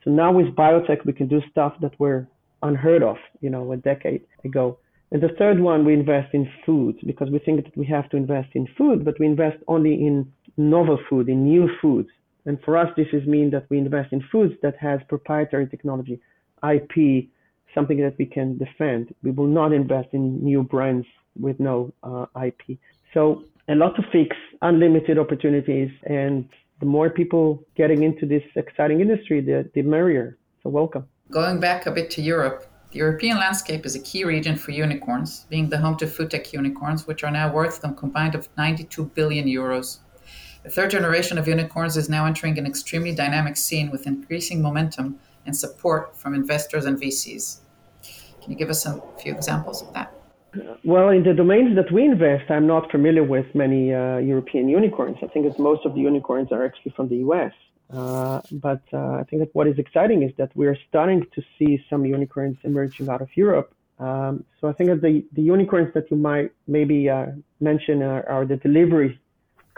So 0.04 0.12
now 0.12 0.32
with 0.32 0.56
biotech, 0.56 1.06
we 1.06 1.14
can 1.14 1.28
do 1.28 1.42
stuff 1.52 1.74
that 1.82 2.00
were 2.00 2.28
unheard 2.64 3.04
of, 3.04 3.18
you 3.42 3.50
know, 3.50 3.72
a 3.72 3.78
decade 3.78 4.22
ago. 4.44 4.80
And 5.12 5.22
the 5.22 5.30
third 5.40 5.60
one, 5.60 5.86
we 5.86 5.94
invest 5.94 6.34
in 6.34 6.48
food 6.66 6.98
because 7.06 7.30
we 7.32 7.40
think 7.40 7.64
that 7.64 7.76
we 7.76 7.86
have 7.88 8.10
to 8.12 8.18
invest 8.18 8.50
in 8.54 8.68
food, 8.78 9.04
but 9.04 9.20
we 9.20 9.26
invest 9.26 9.58
only 9.68 9.94
in 9.94 10.32
novel 10.56 11.00
food, 11.10 11.30
in 11.30 11.44
new 11.44 11.68
foods. 11.82 12.10
And 12.50 12.60
for 12.66 12.76
us, 12.78 12.90
this 12.98 13.06
is 13.14 13.28
mean 13.28 13.52
that 13.52 13.68
we 13.70 13.78
invest 13.78 14.12
in 14.12 14.24
foods 14.32 14.56
that 14.64 14.76
has 14.78 15.00
proprietary 15.08 15.68
technology, 15.68 16.20
IP, 16.68 17.30
something 17.76 18.00
that 18.02 18.16
we 18.18 18.26
can 18.26 18.58
defend. 18.58 19.14
We 19.22 19.30
will 19.30 19.46
not 19.46 19.72
invest 19.72 20.10
in 20.14 20.44
new 20.44 20.64
brands 20.64 21.06
with 21.40 21.60
no 21.60 21.94
uh, 22.02 22.26
IP. 22.44 22.80
So 23.14 23.44
a 23.68 23.76
lot 23.76 23.96
to 23.98 24.02
fix, 24.12 24.36
unlimited 24.64 25.20
opportunities, 25.20 25.92
and 26.08 26.50
the 26.80 26.88
more 26.88 27.12
people 27.12 27.64
getting 27.78 28.02
into 28.02 28.26
this 28.26 28.42
exciting 28.56 29.00
industry, 29.00 29.42
the, 29.42 29.70
the 29.76 29.84
merrier. 29.84 30.40
So 30.64 30.72
welcome. 30.72 31.08
Going 31.30 31.60
back 31.60 31.86
a 31.86 31.92
bit 31.92 32.10
to 32.16 32.22
Europe, 32.24 32.66
the 32.92 32.98
European 32.98 33.38
landscape 33.38 33.86
is 33.86 33.94
a 33.94 34.00
key 34.00 34.24
region 34.24 34.56
for 34.56 34.72
unicorns, 34.72 35.46
being 35.52 35.70
the 35.70 35.78
home 35.78 35.98
to 35.98 36.08
food 36.08 36.32
tech 36.32 36.52
unicorns, 36.52 37.06
which 37.06 37.24
are 37.24 37.30
now 37.30 37.54
worth 37.54 37.84
a 37.84 37.94
combined 37.94 38.34
of 38.34 38.50
92 38.58 39.06
billion 39.14 39.46
euros. 39.46 40.00
The 40.70 40.76
third 40.76 40.92
generation 40.92 41.40
of 41.40 41.48
unicorns 41.48 41.98
is 41.98 42.10
now 42.10 42.28
entering 42.28 42.60
an 42.60 42.68
extremely 42.68 43.12
dynamic 43.12 43.58
scene 43.58 43.90
with 43.90 44.06
increasing 44.06 44.62
momentum 44.62 45.18
and 45.48 45.58
support 45.58 46.16
from 46.16 46.36
investors 46.36 46.86
and 46.86 46.96
VCs. 46.96 47.62
Can 48.40 48.52
you 48.52 48.56
give 48.56 48.70
us 48.70 48.86
a 48.86 49.02
few 49.20 49.34
examples 49.34 49.82
of 49.82 49.92
that? 49.96 50.14
Well, 50.84 51.10
in 51.10 51.24
the 51.24 51.34
domains 51.34 51.76
that 51.76 51.92
we 51.92 52.04
invest, 52.06 52.52
I'm 52.52 52.68
not 52.68 52.92
familiar 52.92 53.24
with 53.24 53.48
many 53.56 53.96
uh, 53.96 54.18
European 54.18 54.70
unicorns. 54.70 55.18
I 55.24 55.28
think 55.34 55.58
most 55.58 55.88
of 55.88 55.96
the 55.96 56.02
unicorns 56.02 56.52
are 56.52 56.64
actually 56.64 56.92
from 56.96 57.10
the 57.10 57.18
US. 57.28 57.54
Uh, 57.90 58.42
but 58.52 58.84
uh, 58.94 59.22
I 59.22 59.24
think 59.28 59.42
that 59.42 59.50
what 59.54 59.66
is 59.66 59.80
exciting 59.80 60.22
is 60.22 60.32
that 60.38 60.52
we're 60.54 60.78
starting 60.88 61.26
to 61.34 61.42
see 61.58 61.84
some 61.90 62.06
unicorns 62.06 62.58
emerging 62.64 63.10
out 63.10 63.24
of 63.24 63.30
Europe. 63.36 63.74
Um, 63.98 64.46
so 64.62 64.68
I 64.68 64.74
think 64.74 64.92
that 64.92 65.02
the, 65.02 65.26
the 65.34 65.42
unicorns 65.42 65.96
that 65.96 66.12
you 66.12 66.18
might 66.18 66.52
maybe 66.68 67.10
uh, 67.10 67.26
mention 67.60 68.04
are, 68.04 68.24
are, 68.30 68.46
the 68.46 68.56
delivery 68.56 69.20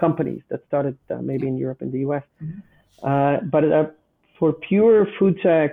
companies 0.06 0.42
that 0.50 0.60
started 0.68 0.98
uh, 1.10 1.22
maybe 1.30 1.46
in 1.48 1.56
Europe 1.66 1.82
and 1.84 1.92
the 1.96 2.02
US. 2.08 2.24
Mm-hmm. 2.44 2.60
Uh, 3.10 3.38
but 3.56 3.64
for 4.38 4.50
pure 4.70 5.08
food 5.18 5.36
tech, 5.42 5.72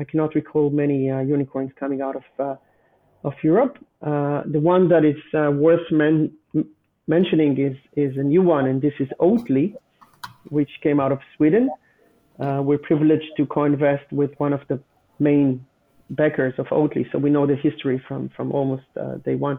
I 0.00 0.04
cannot 0.08 0.30
recall 0.40 0.66
many 0.70 0.98
unicorns 1.34 1.70
coming 1.82 2.00
out 2.06 2.16
of 2.22 2.26
of 3.28 3.34
Europe. 3.42 3.74
the 4.56 4.62
one 4.74 4.84
that 4.92 5.04
is 5.12 5.20
worth 5.66 5.86
men- 6.02 6.32
mentioning 7.16 7.52
is 7.68 7.76
is 8.04 8.12
a 8.22 8.26
new 8.34 8.42
one, 8.56 8.64
and 8.70 8.78
this 8.86 8.96
is 9.04 9.08
Oatly 9.28 9.68
which 10.48 10.70
came 10.82 11.00
out 11.00 11.12
of 11.12 11.20
Sweden. 11.36 11.70
Uh, 12.38 12.60
we're 12.64 12.78
privileged 12.78 13.30
to 13.36 13.46
co-invest 13.46 14.10
with 14.10 14.30
one 14.38 14.52
of 14.52 14.60
the 14.68 14.80
main 15.18 15.64
backers 16.10 16.54
of 16.58 16.66
Oatly, 16.66 17.10
so 17.12 17.18
we 17.18 17.30
know 17.30 17.46
the 17.46 17.56
history 17.56 18.02
from 18.06 18.28
from 18.36 18.52
almost 18.52 18.84
uh, 19.00 19.14
day 19.16 19.34
one. 19.34 19.58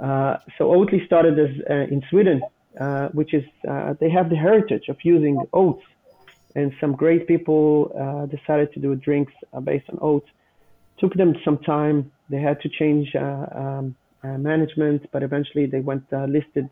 Uh, 0.00 0.38
so 0.58 0.70
Oatly 0.70 1.04
started 1.06 1.38
uh, 1.38 1.74
in 1.74 2.02
Sweden, 2.10 2.42
uh, 2.80 3.08
which 3.08 3.32
is 3.32 3.44
uh, 3.68 3.94
they 4.00 4.10
have 4.10 4.28
the 4.30 4.36
heritage 4.36 4.88
of 4.88 4.96
using 5.04 5.44
oats, 5.52 5.84
and 6.56 6.72
some 6.80 6.92
great 6.94 7.26
people 7.26 8.28
decided 8.30 8.72
to 8.72 8.80
do 8.80 8.94
drinks 8.94 9.32
based 9.64 9.88
on 9.90 9.98
oats. 10.00 10.28
Took 10.98 11.14
them 11.14 11.34
some 11.44 11.58
time. 11.58 12.12
They 12.30 12.40
had 12.40 12.60
to 12.62 12.68
change 12.68 13.14
um, 13.16 13.96
management, 14.22 15.10
but 15.12 15.22
eventually 15.22 15.66
they 15.66 15.80
went 15.80 16.04
listed. 16.12 16.68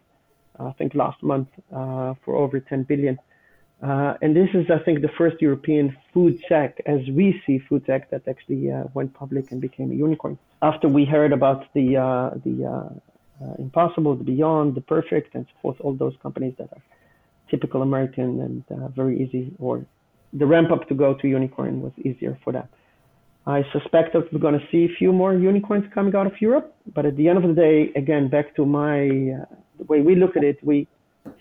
I 0.59 0.73
think 0.73 0.95
last 0.95 1.23
month 1.23 1.49
for 1.71 2.37
over 2.37 2.61
10 2.61 2.85
billion. 2.85 3.19
Uh, 3.83 4.15
and 4.23 4.37
this 4.37 4.49
is, 4.55 4.71
I 4.71 4.79
think, 4.85 5.03
the 5.03 5.11
first 5.19 5.43
European 5.43 5.97
food 6.15 6.41
tech, 6.49 6.81
as 6.87 7.01
we 7.09 7.43
see 7.45 7.59
food 7.59 7.85
tech, 7.85 8.11
that 8.11 8.29
actually 8.29 8.71
uh, 8.71 8.85
went 8.95 9.13
public 9.13 9.51
and 9.51 9.61
became 9.61 9.91
a 9.91 9.95
unicorn. 9.95 10.39
After 10.63 10.87
we 10.89 11.05
heard 11.05 11.33
about 11.33 11.65
the 11.75 11.97
uh, 11.97 12.31
the 12.45 13.01
uh, 13.43 13.53
uh, 13.53 13.55
Impossible, 13.59 14.17
the 14.17 14.25
Beyond, 14.25 14.75
the 14.75 14.81
Perfect, 14.81 15.35
and 15.35 15.47
so 15.47 15.53
forth, 15.63 15.77
all 15.81 15.95
those 15.95 16.15
companies 16.23 16.55
that 16.59 16.69
are 16.73 16.83
typical 17.51 17.83
American 17.83 18.41
and 18.41 18.65
uh, 18.71 18.89
very 18.89 19.23
easy, 19.23 19.53
or 19.59 19.85
the 20.33 20.47
ramp 20.47 20.71
up 20.71 20.89
to 20.89 20.95
go 20.95 21.15
to 21.15 21.29
unicorn 21.29 21.83
was 21.83 21.93
easier 21.99 22.39
for 22.43 22.53
them. 22.53 22.69
I 23.47 23.65
suspect 23.73 24.13
that 24.13 24.33
we're 24.33 24.39
going 24.39 24.59
to 24.59 24.67
see 24.71 24.85
a 24.85 24.97
few 24.97 25.13
more 25.13 25.35
unicorns 25.35 25.85
coming 25.93 26.15
out 26.15 26.27
of 26.27 26.41
Europe, 26.41 26.75
but 26.95 27.05
at 27.05 27.17
the 27.17 27.29
end 27.29 27.39
of 27.39 27.45
the 27.45 27.61
day, 27.61 27.93
again, 27.97 28.29
back 28.29 28.55
to 28.57 28.65
my 28.65 29.09
the 29.79 29.85
way 29.89 30.01
we 30.01 30.15
look 30.15 30.37
at 30.37 30.45
it, 30.45 30.59
we 30.63 30.87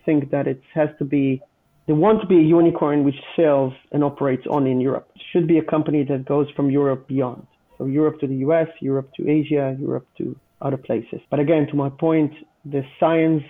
think 0.05 0.31
that 0.31 0.47
it 0.47 0.61
has 0.73 0.89
to 0.97 1.05
be 1.05 1.41
they 1.87 1.93
want 1.93 2.21
to 2.21 2.27
be 2.27 2.37
a 2.37 2.41
unicorn 2.41 3.03
which 3.03 3.15
sells 3.35 3.73
and 3.91 4.03
operates 4.03 4.43
only 4.49 4.71
in 4.71 4.79
Europe. 4.79 5.09
It 5.15 5.21
should 5.31 5.47
be 5.47 5.57
a 5.57 5.63
company 5.63 6.03
that 6.05 6.25
goes 6.25 6.47
from 6.55 6.69
Europe 6.69 7.07
beyond. 7.07 7.45
So 7.77 7.85
Europe 7.85 8.19
to 8.19 8.27
the 8.27 8.35
US, 8.47 8.67
Europe 8.79 9.09
to 9.17 9.29
Asia, 9.29 9.75
Europe 9.79 10.07
to 10.19 10.35
other 10.61 10.77
places. 10.77 11.19
But 11.29 11.39
again, 11.39 11.67
to 11.67 11.75
my 11.75 11.89
point, 11.89 12.33
the 12.65 12.83
science 12.99 13.43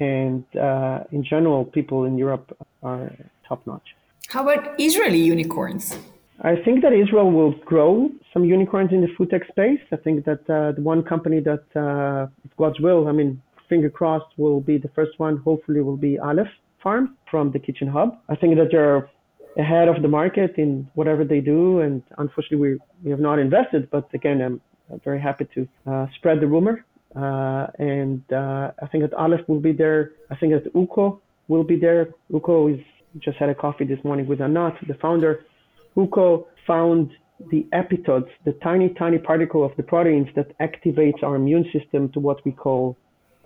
and 0.00 0.44
uh, 0.56 1.00
in 1.12 1.22
general, 1.24 1.64
people 1.64 2.04
in 2.04 2.18
Europe 2.18 2.56
are 2.82 3.10
top 3.48 3.66
notch. 3.66 3.88
How 4.28 4.42
about 4.42 4.80
Israeli 4.80 5.20
unicorns? 5.20 5.96
I 6.40 6.56
think 6.64 6.82
that 6.82 6.92
Israel 6.92 7.30
will 7.30 7.52
grow 7.64 8.10
some 8.32 8.44
unicorns 8.44 8.90
in 8.92 9.00
the 9.00 9.08
food 9.16 9.30
tech 9.30 9.42
space. 9.48 9.80
I 9.92 9.96
think 9.96 10.24
that 10.24 10.40
uh, 10.50 10.72
the 10.72 10.82
one 10.82 11.02
company 11.02 11.40
that, 11.40 11.64
uh, 11.76 12.26
if 12.44 12.56
God's 12.56 12.80
will, 12.80 13.06
I 13.06 13.12
mean, 13.12 13.40
finger 13.68 13.88
crossed, 13.88 14.26
will 14.36 14.60
be 14.60 14.76
the 14.76 14.88
first 14.88 15.12
one, 15.18 15.36
hopefully, 15.38 15.80
will 15.80 15.96
be 15.96 16.18
Aleph 16.18 16.48
farm 16.82 17.16
from 17.30 17.52
the 17.52 17.58
Kitchen 17.58 17.88
Hub. 17.88 18.18
I 18.28 18.34
think 18.34 18.56
that 18.56 18.68
they're 18.72 19.08
ahead 19.56 19.86
of 19.88 20.02
the 20.02 20.08
market 20.08 20.58
in 20.58 20.88
whatever 20.94 21.24
they 21.24 21.40
do, 21.40 21.80
and 21.80 22.02
unfortunately, 22.18 22.56
we, 22.56 22.78
we 23.04 23.10
have 23.10 23.20
not 23.20 23.38
invested. 23.38 23.88
But 23.90 24.08
again, 24.12 24.40
I'm, 24.42 24.60
very 25.04 25.20
happy 25.20 25.46
to 25.54 25.68
uh, 25.86 26.06
spread 26.16 26.40
the 26.40 26.46
rumor. 26.46 26.84
Uh, 27.16 27.66
and 27.78 28.22
uh, 28.32 28.72
I 28.82 28.86
think 28.90 29.04
that 29.04 29.14
Aleph 29.14 29.48
will 29.48 29.60
be 29.60 29.72
there. 29.72 30.12
I 30.30 30.36
think 30.36 30.52
that 30.52 30.72
Uko 30.74 31.20
will 31.48 31.64
be 31.64 31.78
there. 31.78 32.10
Uko 32.32 32.74
is 32.74 32.80
just 33.20 33.36
had 33.36 33.48
a 33.48 33.54
coffee 33.54 33.84
this 33.84 34.02
morning 34.04 34.26
with 34.26 34.40
Anat, 34.40 34.74
the 34.88 34.94
founder. 34.94 35.40
Uko 35.96 36.46
found 36.66 37.10
the 37.50 37.66
epitopes, 37.72 38.30
the 38.44 38.52
tiny, 38.62 38.88
tiny 38.98 39.18
particle 39.18 39.64
of 39.64 39.72
the 39.76 39.82
proteins 39.82 40.28
that 40.34 40.56
activates 40.58 41.22
our 41.22 41.36
immune 41.36 41.64
system 41.72 42.10
to 42.12 42.20
what 42.20 42.44
we 42.44 42.52
call 42.52 42.96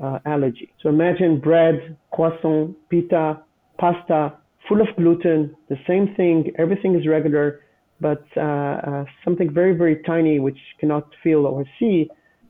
uh, 0.03 0.18
allergy. 0.24 0.72
So 0.83 0.88
imagine 0.88 1.40
bread, 1.40 1.96
croissant, 2.12 2.77
pita, 2.88 3.40
pasta, 3.79 4.35
full 4.68 4.81
of 4.81 4.88
gluten, 4.96 5.57
the 5.68 5.77
same 5.87 6.14
thing, 6.14 6.53
everything 6.59 6.94
is 6.94 7.07
regular, 7.07 7.61
but 8.01 8.25
uh, 8.37 8.41
uh, 8.41 9.05
something 9.25 9.53
very, 9.53 9.75
very 9.75 10.03
tiny 10.03 10.39
which 10.41 10.59
cannot 10.79 11.09
feel 11.23 11.47
or 11.47 11.65
see 11.79 12.09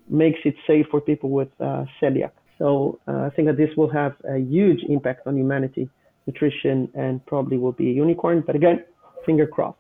makes 0.09 0.41
it 0.45 0.55
safe 0.67 0.87
for 0.91 1.01
people 1.01 1.31
with 1.31 1.49
uh, 1.61 1.85
celiac. 2.01 2.33
So 2.59 2.99
uh, 3.07 3.27
I 3.27 3.31
think 3.31 3.47
that 3.49 3.57
this 3.57 3.71
will 3.77 3.91
have 3.91 4.15
a 4.29 4.39
huge 4.39 4.81
impact 4.89 5.27
on 5.27 5.37
humanity, 5.37 5.89
nutrition, 6.27 6.89
and 6.95 7.25
probably 7.27 7.57
will 7.57 7.73
be 7.73 7.91
a 7.91 7.93
unicorn. 7.93 8.43
But 8.47 8.57
again, 8.57 8.85
finger 9.25 9.47
crossed. 9.47 9.79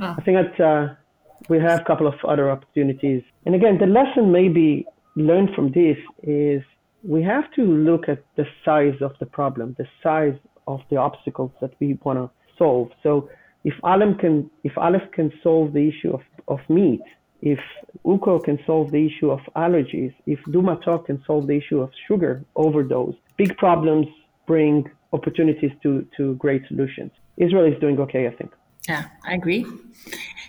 Ah. 0.00 0.14
I 0.18 0.22
think 0.22 0.36
that 0.36 0.60
uh, 0.64 0.94
we 1.48 1.58
have 1.58 1.80
a 1.80 1.84
couple 1.84 2.06
of 2.06 2.14
other 2.26 2.50
opportunities. 2.50 3.22
And 3.46 3.54
again, 3.54 3.78
the 3.78 3.86
lesson 3.86 4.30
maybe 4.30 4.86
learned 5.16 5.50
from 5.54 5.72
this 5.72 5.96
is 6.22 6.62
we 7.02 7.22
have 7.22 7.50
to 7.54 7.62
look 7.62 8.08
at 8.08 8.22
the 8.36 8.46
size 8.64 8.98
of 9.00 9.12
the 9.20 9.26
problem, 9.26 9.74
the 9.78 9.88
size 10.02 10.38
of 10.66 10.80
the 10.90 10.96
obstacles 10.96 11.50
that 11.60 11.72
we 11.80 11.98
want 12.04 12.18
to 12.18 12.30
solve. 12.58 12.90
So 13.02 13.30
if 13.64 13.74
Aleph 13.82 14.18
can, 14.18 14.50
if 14.64 14.76
Aleph 14.78 15.10
can 15.12 15.32
solve 15.42 15.72
the 15.72 15.88
issue 15.88 16.12
of, 16.12 16.22
of 16.48 16.60
meat, 16.68 17.00
if 17.42 17.58
Uko 18.04 18.42
can 18.42 18.58
solve 18.66 18.90
the 18.90 19.06
issue 19.06 19.30
of 19.30 19.40
allergies, 19.56 20.14
if 20.26 20.38
DouxMatok 20.48 21.06
can 21.06 21.22
solve 21.26 21.46
the 21.46 21.56
issue 21.56 21.80
of 21.80 21.90
sugar 22.06 22.44
overdose, 22.56 23.14
big 23.36 23.56
problems 23.56 24.06
bring 24.46 24.90
opportunities 25.12 25.70
to, 25.82 26.06
to 26.16 26.34
great 26.36 26.62
solutions. 26.68 27.10
Israel 27.36 27.70
is 27.72 27.78
doing 27.80 27.98
okay, 28.00 28.26
I 28.26 28.30
think. 28.30 28.52
Yeah, 28.88 29.04
I 29.24 29.34
agree. 29.34 29.66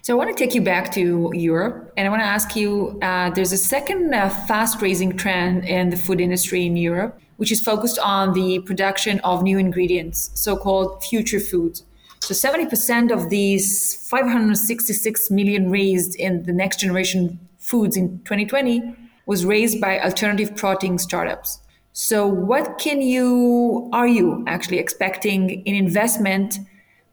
So 0.01 0.13
I 0.13 0.17
want 0.17 0.35
to 0.35 0.43
take 0.43 0.55
you 0.55 0.61
back 0.61 0.91
to 0.93 1.31
Europe, 1.33 1.93
and 1.95 2.07
I 2.07 2.09
want 2.09 2.21
to 2.21 2.27
ask 2.27 2.55
you: 2.55 2.97
uh, 3.01 3.29
There's 3.29 3.51
a 3.51 3.57
second 3.57 4.13
uh, 4.13 4.29
fast-raising 4.29 5.17
trend 5.17 5.65
in 5.65 5.89
the 5.89 5.97
food 5.97 6.19
industry 6.21 6.65
in 6.65 6.77
Europe, 6.77 7.19
which 7.37 7.51
is 7.51 7.61
focused 7.61 7.99
on 7.99 8.33
the 8.33 8.59
production 8.59 9.19
of 9.19 9.43
new 9.43 9.57
ingredients, 9.57 10.31
so-called 10.33 11.03
future 11.03 11.39
foods. 11.39 11.83
So 12.31 12.49
70% 12.49 13.11
of 13.11 13.29
these 13.29 13.93
566 14.07 15.31
million 15.31 15.69
raised 15.69 16.15
in 16.15 16.43
the 16.43 16.53
next 16.53 16.79
generation 16.79 17.37
foods 17.57 17.97
in 17.97 18.19
2020 18.19 18.95
was 19.25 19.43
raised 19.43 19.81
by 19.81 19.99
alternative 19.99 20.55
protein 20.55 20.97
startups. 20.97 21.59
So 21.91 22.25
what 22.25 22.77
can 22.77 23.01
you 23.01 23.89
are 23.91 24.07
you 24.07 24.45
actually 24.47 24.79
expecting 24.79 25.61
in 25.65 25.75
investment 25.75 26.59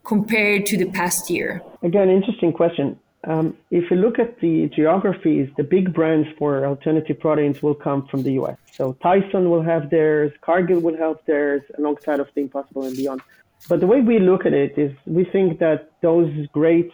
compared 0.05 0.65
to 0.67 0.77
the 0.77 0.89
past 0.91 1.29
year? 1.29 1.61
Again, 1.83 2.09
interesting 2.09 2.53
question. 2.53 2.97
Um, 3.25 3.57
if 3.71 3.91
you 3.91 3.97
look 3.97 4.19
at 4.19 4.39
the 4.39 4.69
geographies, 4.73 5.49
the 5.57 5.63
big 5.63 5.93
brands 5.93 6.29
for 6.37 6.65
alternative 6.65 7.19
proteins 7.19 7.61
will 7.61 7.75
come 7.75 8.07
from 8.07 8.23
the 8.23 8.31
US. 8.39 8.57
So 8.71 8.93
Tyson 9.03 9.49
will 9.49 9.63
have 9.63 9.89
theirs, 9.89 10.31
Cargill 10.39 10.79
will 10.79 10.95
have 10.95 11.17
theirs, 11.25 11.61
alongside 11.77 12.21
of 12.21 12.29
the 12.33 12.41
Impossible 12.41 12.83
and 12.83 12.95
Beyond. 12.95 13.21
But 13.67 13.81
the 13.81 13.87
way 13.87 14.01
we 14.01 14.19
look 14.19 14.45
at 14.45 14.53
it 14.53 14.77
is 14.77 14.91
we 15.05 15.25
think 15.25 15.59
that 15.59 15.91
those 16.01 16.31
great, 16.53 16.91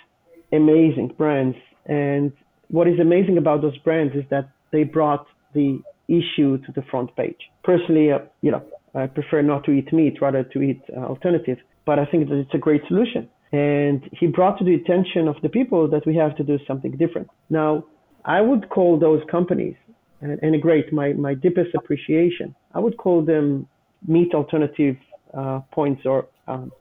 amazing 0.52 1.14
brands 1.18 1.58
And 1.86 2.32
what 2.70 2.88
is 2.88 3.00
amazing 3.00 3.38
about 3.38 3.62
those 3.62 3.78
brands 3.80 4.16
is 4.16 4.24
that 4.30 4.50
they 4.72 4.84
brought 4.84 5.28
the 5.54 5.80
issue 6.08 6.58
to 6.58 6.72
the 6.74 6.82
front 6.90 7.16
page. 7.16 7.38
Personally, 7.64 8.12
uh, 8.12 8.20
you 8.42 8.52
know, 8.52 8.64
I 8.94 9.08
prefer 9.08 9.42
not 9.42 9.64
to 9.66 9.72
eat 9.72 9.92
meat, 9.94 10.22
rather 10.22 10.44
to 10.44 10.62
eat 10.62 10.82
uh, 10.96 11.02
alternatives. 11.02 11.62
But 11.86 12.00
I 12.00 12.06
think 12.06 12.30
that 12.30 12.36
it's 12.36 12.54
a 12.54 12.58
great 12.58 12.82
solution. 12.88 13.30
And 13.52 14.02
he 14.12 14.28
brought 14.28 14.58
to 14.60 14.66
the 14.66 14.74
attention 14.74 15.28
of 15.28 15.36
the 15.44 15.50
people 15.50 15.88
that 15.90 16.06
we 16.06 16.16
have 16.16 16.36
to 16.38 16.44
do 16.44 16.58
something 16.68 16.92
different. 16.98 17.30
Now, 17.50 17.86
I 18.26 18.42
would 18.42 18.70
call 18.70 18.98
those 19.00 19.22
companies, 19.30 19.76
and, 20.22 20.40
and 20.42 20.60
great, 20.62 20.92
my, 20.92 21.14
my 21.14 21.36
deepest 21.36 21.76
appreciation, 21.76 22.56
I 22.74 22.80
would 22.80 22.98
call 22.98 23.24
them 23.24 23.68
meat 24.08 24.34
alternative 24.34 24.98
uh, 25.38 25.60
points 25.72 26.02
or 26.06 26.28
um, 26.48 26.72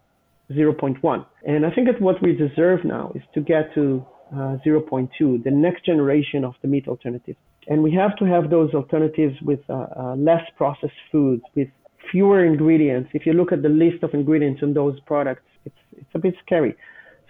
0.1. 0.50 1.26
And 1.46 1.66
I 1.66 1.70
think 1.70 1.86
that 1.88 2.00
what 2.00 2.22
we 2.22 2.34
deserve 2.34 2.84
now 2.84 3.12
is 3.14 3.22
to 3.34 3.40
get 3.40 3.74
to 3.74 4.04
uh, 4.32 4.56
0.2, 4.66 5.42
the 5.44 5.50
next 5.50 5.84
generation 5.84 6.44
of 6.44 6.54
the 6.62 6.68
meat 6.68 6.88
alternatives. 6.88 7.38
And 7.68 7.82
we 7.82 7.92
have 7.94 8.16
to 8.18 8.24
have 8.24 8.50
those 8.50 8.74
alternatives 8.74 9.36
with 9.42 9.60
uh, 9.68 9.86
uh, 9.96 10.14
less 10.16 10.42
processed 10.56 10.92
foods, 11.10 11.42
with 11.54 11.68
fewer 12.10 12.44
ingredients. 12.44 13.10
If 13.14 13.24
you 13.26 13.32
look 13.32 13.52
at 13.52 13.62
the 13.62 13.68
list 13.68 14.02
of 14.02 14.12
ingredients 14.12 14.60
in 14.62 14.74
those 14.74 14.98
products, 15.00 15.42
it's, 15.64 15.76
it's 15.96 16.10
a 16.14 16.18
bit 16.18 16.34
scary. 16.44 16.74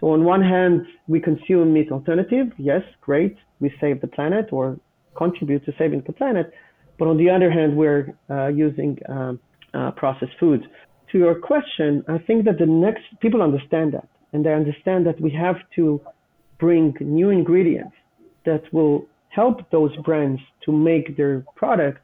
So 0.00 0.10
on 0.10 0.24
one 0.24 0.42
hand, 0.42 0.86
we 1.06 1.20
consume 1.20 1.72
meat 1.72 1.92
alternative. 1.92 2.48
Yes, 2.58 2.82
great. 3.00 3.36
We 3.60 3.72
save 3.80 4.00
the 4.00 4.08
planet 4.08 4.48
or 4.52 4.78
contribute 5.16 5.64
to 5.66 5.72
saving 5.78 6.02
the 6.06 6.12
planet. 6.12 6.52
But 6.98 7.08
on 7.08 7.16
the 7.16 7.30
other 7.30 7.50
hand, 7.50 7.76
we're 7.76 8.14
uh, 8.28 8.48
using 8.48 8.98
um, 9.08 9.40
uh, 9.72 9.92
processed 9.92 10.32
foods. 10.38 10.64
To 11.14 11.18
your 11.20 11.36
question, 11.36 12.02
I 12.08 12.18
think 12.18 12.44
that 12.46 12.58
the 12.58 12.66
next 12.66 13.04
people 13.20 13.40
understand 13.40 13.92
that, 13.92 14.08
and 14.32 14.44
they 14.44 14.52
understand 14.52 15.06
that 15.06 15.20
we 15.20 15.30
have 15.30 15.54
to 15.76 16.00
bring 16.58 16.92
new 16.98 17.30
ingredients 17.30 17.94
that 18.44 18.62
will 18.72 19.06
help 19.28 19.70
those 19.70 19.96
brands 19.98 20.40
to 20.64 20.72
make 20.72 21.16
their 21.16 21.44
products 21.54 22.00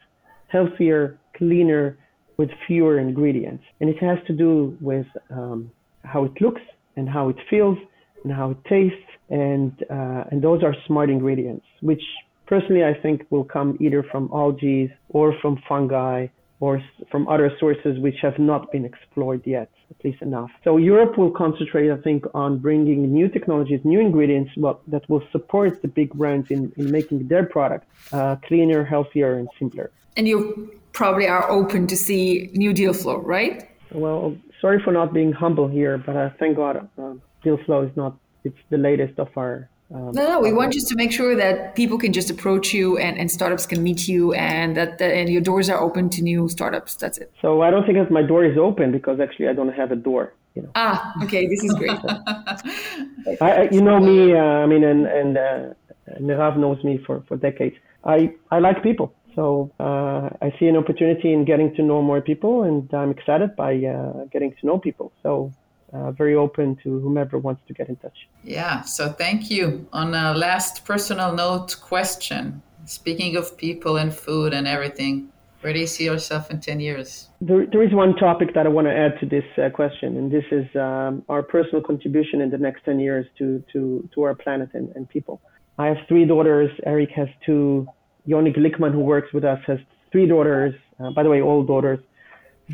healthier, 0.47 1.19
cleaner, 1.37 1.99
with 2.37 2.51
fewer 2.69 3.01
ingredients. 3.01 3.65
And 3.81 3.91
it 3.91 3.99
has 3.99 4.19
to 4.29 4.33
do 4.33 4.79
with 4.81 5.07
um, 5.29 5.73
how 6.05 6.23
it 6.27 6.41
looks 6.41 6.63
and 6.95 7.09
how 7.09 7.31
it 7.31 7.37
feels 7.51 7.79
and 8.23 8.33
how 8.33 8.53
it 8.53 8.59
tastes. 8.69 9.11
And, 9.29 9.73
uh, 9.91 10.31
and 10.31 10.41
those 10.41 10.63
are 10.63 10.75
smart 10.87 11.11
ingredients, 11.11 11.67
which 11.81 12.03
personally 12.47 12.85
I 12.85 12.95
think 12.95 13.27
will 13.31 13.43
come 13.43 13.77
either 13.81 14.05
from 14.05 14.31
algae 14.33 14.93
or 15.09 15.35
from 15.43 15.61
fungi 15.69 16.29
or 16.61 16.83
from 17.11 17.27
other 17.27 17.51
sources 17.59 17.99
which 17.99 18.17
have 18.21 18.39
not 18.39 18.71
been 18.71 18.85
explored 18.85 19.43
yet, 19.47 19.71
at 19.91 20.05
least 20.05 20.21
enough. 20.21 20.51
So 20.63 20.77
Europe 20.77 21.17
will 21.17 21.31
concentrate, 21.31 21.91
I 21.91 21.97
think, 21.97 22.25
on 22.35 22.59
bringing 22.59 23.11
new 23.13 23.29
technologies, 23.29 23.81
new 23.83 23.99
ingredients 23.99 24.53
well, 24.57 24.81
that 24.89 25.09
will 25.09 25.23
support 25.33 25.81
the 25.81 25.89
big 25.89 26.13
brands 26.13 26.51
in, 26.51 26.71
in 26.77 26.91
making 26.91 27.29
their 27.29 27.47
product 27.47 27.87
uh, 28.13 28.37
cleaner, 28.47 28.85
healthier, 28.85 29.39
and 29.39 29.49
simpler. 29.59 29.91
And 30.17 30.29
you 30.29 30.79
probably 30.93 31.27
are 31.27 31.51
open 31.51 31.87
to 31.87 31.97
see 31.97 32.51
new 32.53 32.73
deal 32.75 32.93
flow, 32.93 33.17
right? 33.17 33.69
Well, 33.93 34.37
sorry 34.61 34.83
for 34.83 34.93
not 34.93 35.15
being 35.15 35.33
humble 35.33 35.67
here, 35.67 35.97
but 35.97 36.15
uh, 36.15 36.31
thank 36.39 36.57
God 36.57 36.89
uh, 36.99 37.15
deal 37.43 37.59
flow 37.65 37.83
is 37.83 37.97
not, 37.97 38.17
it's 38.45 38.59
the 38.69 38.77
latest 38.79 39.19
of 39.19 39.29
our 39.37 39.69
um, 39.93 40.13
no, 40.13 40.29
no, 40.29 40.41
we 40.41 40.53
want 40.53 40.73
just 40.73 40.87
to 40.89 40.95
make 40.95 41.11
sure 41.11 41.35
that 41.35 41.75
people 41.75 41.99
can 41.99 42.13
just 42.13 42.31
approach 42.31 42.73
you 42.73 42.97
and, 42.99 43.19
and 43.19 43.29
startups 43.31 43.67
can 43.67 43.83
meet 43.83 44.07
you 44.07 44.33
and 44.35 44.77
that 44.77 44.99
the, 44.99 45.05
and 45.05 45.29
your 45.29 45.41
doors 45.41 45.69
are 45.69 45.81
open 45.81 46.09
to 46.11 46.23
new 46.23 46.49
startups. 46.49 46.95
That's 46.95 47.19
it. 47.19 47.33
So 47.43 47.63
I 47.63 47.71
don't 47.71 47.85
think 47.85 47.99
that 47.99 48.11
my 48.11 48.23
door 48.23 48.45
is 48.45 48.57
open 48.57 48.93
because 48.93 49.19
actually 49.19 49.49
I 49.49 49.53
don't 49.53 49.73
have 49.73 49.91
a 49.91 49.97
door. 49.97 50.35
You 50.55 50.63
know. 50.63 50.71
Ah, 50.77 51.13
okay, 51.25 51.47
this 51.49 51.65
is 51.65 51.75
great. 51.75 51.99
I, 53.41 53.69
you 53.73 53.81
know 53.81 53.99
me, 54.01 54.35
uh, 54.35 54.39
I 54.39 54.67
mean, 54.67 54.85
and, 54.85 55.07
and 55.07 55.39
uh, 55.39 56.21
Merav 56.21 56.57
knows 56.57 56.83
me 56.85 57.01
for, 57.05 57.23
for 57.27 57.37
decades. 57.37 57.77
I, 58.05 58.35
I 58.51 58.59
like 58.61 58.83
people. 58.83 59.15
So 59.35 59.73
uh, 59.79 60.29
I 60.43 60.53
see 60.59 60.67
an 60.67 60.77
opportunity 60.77 61.33
in 61.33 61.45
getting 61.45 61.75
to 61.77 61.83
know 61.83 62.03
more 62.03 62.21
people, 62.21 62.63
and 62.65 62.93
I'm 62.93 63.11
excited 63.11 63.57
by 63.57 63.77
uh, 63.77 64.25
getting 64.33 64.55
to 64.61 64.67
know 64.67 64.79
people. 64.79 65.13
So 65.23 65.53
uh, 65.93 66.13
very 66.13 66.35
open 66.35 66.77
to 66.83 67.01
whomever 67.01 67.39
wants 67.39 67.63
to 67.69 67.75
get 67.75 67.89
in 67.89 67.97
touch. 67.97 68.29
Yeah, 68.45 68.83
so 68.83 69.09
thank 69.09 69.51
you. 69.51 69.87
On 69.93 70.15
a 70.15 70.35
last 70.35 70.85
personal 70.85 71.33
note 71.33 71.77
question, 71.81 72.63
speaking 72.85 73.37
of 73.37 73.57
people 73.57 73.97
and 73.97 74.15
food 74.15 74.53
and 74.53 74.67
everything, 74.67 75.31
where 75.61 75.73
do 75.73 75.79
you 75.79 75.87
see 75.87 76.05
yourself 76.05 76.51
in 76.51 76.61
10 76.61 76.81
years? 76.81 77.29
There, 77.41 77.67
there 77.67 77.83
is 77.83 77.93
one 77.93 78.17
topic 78.17 78.55
that 78.55 78.67
I 78.67 78.71
want 78.71 78.87
to 78.87 78.97
add 78.97 79.21
to 79.21 79.27
this 79.27 79.45
uh, 79.59 79.69
question, 79.71 80.17
and 80.17 80.31
this 80.31 80.45
is 80.51 80.65
um, 80.75 81.23
our 81.29 81.43
personal 81.43 81.83
contribution 81.83 82.41
in 82.41 82.51
the 82.51 82.59
next 82.59 82.85
10 82.85 82.99
years 82.99 83.27
to, 83.39 83.63
to, 83.73 84.09
to 84.15 84.23
our 84.23 84.35
planet 84.35 84.71
and, 84.73 84.91
and 84.97 85.09
people. 85.09 85.41
I 85.79 85.87
have 85.87 85.99
three 86.09 86.25
daughters. 86.25 86.71
Eric 86.87 87.11
has 87.17 87.29
two. 87.45 87.87
Yoni 88.27 88.53
Glickman, 88.53 88.93
who 88.93 89.01
works 89.01 89.33
with 89.33 89.45
us, 89.45 89.59
has 89.67 89.79
three 90.13 90.27
daughters. 90.27 90.75
Uh, 90.99 91.11
by 91.11 91.23
the 91.23 91.31
way, 91.31 91.41
all 91.41 91.63
daughters. 91.65 91.99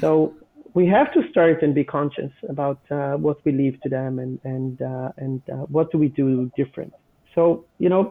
So 0.00 0.34
we 0.76 0.86
have 0.86 1.10
to 1.14 1.22
start 1.30 1.62
and 1.62 1.74
be 1.74 1.82
conscious 1.82 2.30
about 2.50 2.80
uh, 2.90 3.14
what 3.14 3.38
we 3.46 3.50
leave 3.50 3.80
to 3.80 3.88
them 3.88 4.18
and 4.18 4.38
and 4.44 4.82
uh, 4.82 5.10
and 5.16 5.40
uh, 5.50 5.64
what 5.76 5.90
do 5.90 5.96
we 5.96 6.08
do 6.08 6.50
different. 6.54 6.92
So 7.34 7.64
you 7.78 7.88
know, 7.88 8.02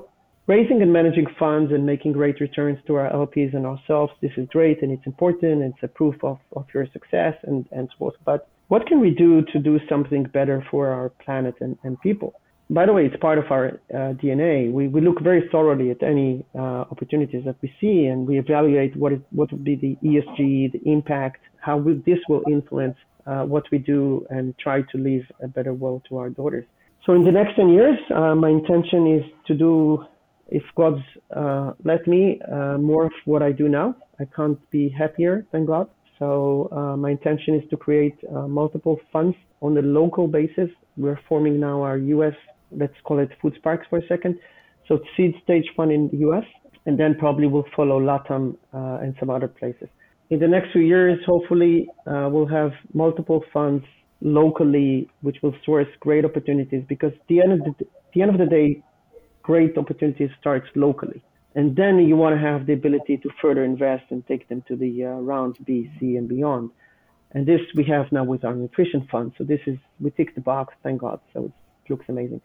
raising 0.48 0.82
and 0.82 0.92
managing 0.92 1.28
funds 1.38 1.72
and 1.72 1.86
making 1.86 2.14
great 2.14 2.38
returns 2.40 2.80
to 2.88 2.96
our 2.96 3.10
LPs 3.24 3.56
and 3.56 3.66
ourselves. 3.68 4.12
This 4.20 4.32
is 4.36 4.48
great 4.58 4.82
and 4.82 4.92
it's 4.92 5.06
important. 5.06 5.62
It's 5.70 5.84
a 5.84 5.92
proof 6.00 6.18
of 6.24 6.40
of 6.60 6.66
your 6.74 6.88
success 6.92 7.36
and 7.44 7.60
and 7.72 7.88
so 7.92 7.96
forth. 8.00 8.16
But 8.26 8.50
what 8.68 8.88
can 8.88 9.00
we 9.00 9.12
do 9.12 9.44
to 9.54 9.60
do 9.60 9.80
something 9.88 10.24
better 10.40 10.58
for 10.72 10.84
our 10.98 11.10
planet 11.24 11.56
and, 11.62 11.78
and 11.84 12.02
people? 12.02 12.34
By 12.68 12.88
the 12.88 12.94
way, 12.94 13.06
it's 13.06 13.20
part 13.28 13.38
of 13.38 13.46
our 13.52 13.66
uh, 13.94 14.14
DNA. 14.22 14.72
We, 14.72 14.88
we 14.88 15.00
look 15.00 15.22
very 15.22 15.48
thoroughly 15.52 15.92
at 15.92 16.02
any 16.02 16.44
uh, 16.56 16.84
opportunities 16.94 17.44
that 17.46 17.58
we 17.62 17.72
see, 17.80 18.06
and 18.06 18.26
we 18.26 18.40
evaluate 18.40 18.96
what 18.96 19.14
is 19.14 19.20
what 19.30 19.52
would 19.52 19.64
be 19.64 19.76
the 19.76 19.96
ESG, 20.04 20.72
the 20.72 20.82
impact, 20.86 21.42
how 21.66 21.78
will, 21.78 22.00
this 22.06 22.20
will 22.30 22.44
influence 22.48 22.98
uh, 23.26 23.44
what 23.44 23.64
we 23.72 23.80
do 23.80 24.26
and 24.30 24.56
try 24.60 24.82
to 24.92 24.98
leave 24.98 25.26
a 25.42 25.48
better 25.48 25.74
world 25.74 26.02
to 26.08 26.18
our 26.18 26.30
daughters. 26.30 26.66
So 27.06 27.14
in 27.14 27.24
the 27.24 27.32
next 27.32 27.56
10 27.56 27.70
years, 27.70 27.98
uh, 28.16 28.36
my 28.36 28.50
intention 28.50 29.02
is 29.18 29.24
to 29.48 29.54
do, 29.56 30.06
if 30.48 30.64
God's 30.76 31.04
uh, 31.36 31.72
let 31.84 32.06
me, 32.08 32.40
uh, 32.52 32.78
more 32.78 33.06
of 33.06 33.14
what 33.26 33.42
I 33.42 33.52
do 33.52 33.68
now. 33.68 33.96
I 34.20 34.26
can't 34.36 34.60
be 34.70 34.90
happier 34.90 35.46
than 35.52 35.66
God. 35.66 35.90
So 36.20 36.70
uh, 36.72 36.96
my 36.96 37.12
intention 37.12 37.56
is 37.56 37.70
to 37.72 37.78
create 37.78 38.18
uh, 38.34 38.48
multiple 38.48 39.00
funds 39.12 39.36
on 39.62 39.78
a 39.78 39.82
local 39.82 40.28
basis. 40.28 40.70
We're 40.98 41.20
forming 41.28 41.60
now 41.60 41.82
our 41.82 41.98
U.S. 41.98 42.36
Let's 42.72 42.94
call 43.04 43.20
it 43.20 43.30
Food 43.42 43.54
Sparks 43.58 43.86
for 43.90 43.98
a 44.00 44.08
second. 44.08 44.40
So 44.88 45.00
seed 45.18 45.34
stage 45.44 45.66
fund 45.76 45.92
in 45.92 46.10
the 46.10 46.18
U.S. 46.28 46.46
and 46.86 46.98
then 46.98 47.16
probably 47.16 47.48
we'll 47.48 47.66
follow 47.76 48.00
LATAM 48.00 48.56
and 49.04 49.16
some 49.20 49.30
other 49.30 49.48
places 49.48 49.90
in 50.30 50.40
the 50.40 50.48
next 50.48 50.72
few 50.72 50.82
years, 50.82 51.20
hopefully, 51.26 51.88
uh, 52.08 52.28
we'll 52.32 52.48
have 52.48 52.72
multiple 52.94 53.44
funds 53.54 53.86
locally, 54.22 55.10
which 55.22 55.38
will 55.44 55.56
source 55.66 55.88
great 56.00 56.26
opportunities. 56.26 56.84
Because 56.88 57.12
the 57.28 57.42
end 57.42 57.54
of 57.54 57.60
the, 57.60 57.86
the 58.14 58.22
end 58.22 58.32
of 58.32 58.38
the 58.38 58.46
day, 58.46 58.82
great 59.44 59.78
opportunities 59.78 60.30
starts 60.40 60.68
locally, 60.76 61.24
and 61.54 61.76
then 61.76 62.00
you 62.00 62.16
want 62.16 62.36
to 62.36 62.42
have 62.42 62.66
the 62.66 62.74
ability 62.74 63.18
to 63.18 63.30
further 63.42 63.64
invest 63.64 64.06
and 64.10 64.26
take 64.28 64.48
them 64.50 64.64
to 64.68 64.76
the 64.76 65.06
uh, 65.06 65.10
round 65.10 65.58
B, 65.64 65.92
C, 66.00 66.16
and 66.16 66.28
beyond. 66.28 66.72
And 67.32 67.46
this 67.46 67.62
we 67.76 67.84
have 67.86 68.12
now 68.12 68.24
with 68.24 68.44
our 68.46 68.56
nutrition 68.56 69.08
fund. 69.12 69.34
So 69.38 69.44
this 69.44 69.60
is 69.68 69.78
we 70.00 70.10
tick 70.12 70.34
the 70.36 70.42
box, 70.42 70.74
thank 70.84 71.02
God. 71.02 71.20
So 71.34 71.46
it 71.46 71.92
looks 71.92 72.06
amazing. 72.08 72.42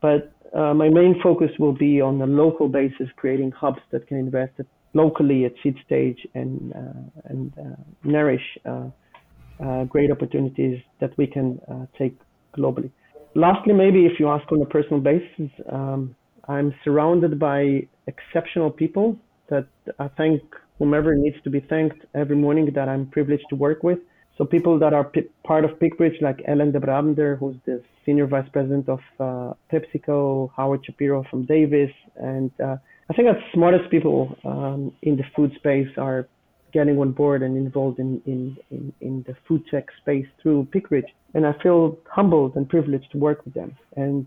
But 0.00 0.32
uh, 0.54 0.74
my 0.74 0.90
main 0.90 1.20
focus 1.22 1.50
will 1.58 1.72
be 1.72 2.00
on 2.00 2.20
a 2.20 2.26
local 2.26 2.68
basis, 2.68 3.08
creating 3.16 3.52
hubs 3.52 3.80
that 3.90 4.06
can 4.06 4.18
invest 4.18 4.52
at 4.58 4.66
locally 4.94 5.44
at 5.44 5.52
seed 5.62 5.76
stage 5.84 6.26
and 6.34 6.72
uh, 6.72 7.28
and 7.30 7.52
uh, 7.58 7.76
nourish 8.04 8.46
uh, 8.64 9.84
great 9.84 10.10
opportunities 10.10 10.80
that 11.00 11.16
we 11.18 11.26
can 11.26 11.60
take 11.98 12.16
globally. 12.56 12.90
Lastly, 13.34 13.74
maybe 13.74 14.06
if 14.06 14.20
you 14.20 14.28
ask 14.28 14.50
on 14.52 14.62
a 14.62 14.66
personal 14.66 15.00
basis, 15.00 15.50
um, 15.70 16.14
I'm 16.46 16.72
surrounded 16.84 17.38
by 17.38 17.88
exceptional 18.06 18.70
people 18.70 19.16
that 19.50 19.66
I 19.98 20.08
thank 20.16 20.40
whomever 20.78 21.14
needs 21.14 21.36
to 21.44 21.50
be 21.50 21.60
thanked 21.60 22.04
every 22.14 22.36
morning 22.36 22.70
that 22.74 22.88
I'm 22.88 23.06
privileged 23.06 23.44
to 23.50 23.56
work 23.56 23.82
with. 23.82 23.98
So 24.36 24.44
people 24.44 24.78
that 24.80 24.92
are 24.92 25.04
p- 25.04 25.28
part 25.44 25.64
of 25.64 25.70
PeakBridge, 25.78 26.20
like 26.20 26.42
Ellen 26.48 26.72
de 26.72 26.80
Brabander, 26.80 27.38
who's 27.38 27.56
the 27.66 27.82
senior 28.04 28.26
vice 28.26 28.48
president 28.52 28.88
of 28.88 28.98
uh, 29.20 29.52
PepsiCo, 29.72 30.50
Howard 30.56 30.84
Shapiro 30.84 31.24
from 31.30 31.44
Davis, 31.46 31.90
and 32.16 32.50
uh, 32.60 32.76
I 33.10 33.14
think 33.14 33.28
that 33.28 33.38
smartest 33.52 33.90
people 33.90 34.36
um, 34.44 34.92
in 35.02 35.16
the 35.16 35.24
food 35.36 35.52
space 35.56 35.88
are 35.98 36.26
getting 36.72 36.98
on 36.98 37.12
board 37.12 37.42
and 37.42 37.56
involved 37.56 37.98
in, 37.98 38.20
in, 38.26 38.56
in, 38.70 38.92
in 39.00 39.24
the 39.26 39.36
food 39.46 39.62
tech 39.70 39.86
space 40.00 40.26
through 40.42 40.66
PeakBridge. 40.74 41.06
And 41.34 41.46
I 41.46 41.52
feel 41.62 41.98
humbled 42.10 42.56
and 42.56 42.68
privileged 42.68 43.10
to 43.12 43.18
work 43.18 43.44
with 43.44 43.54
them. 43.54 43.76
And 43.96 44.26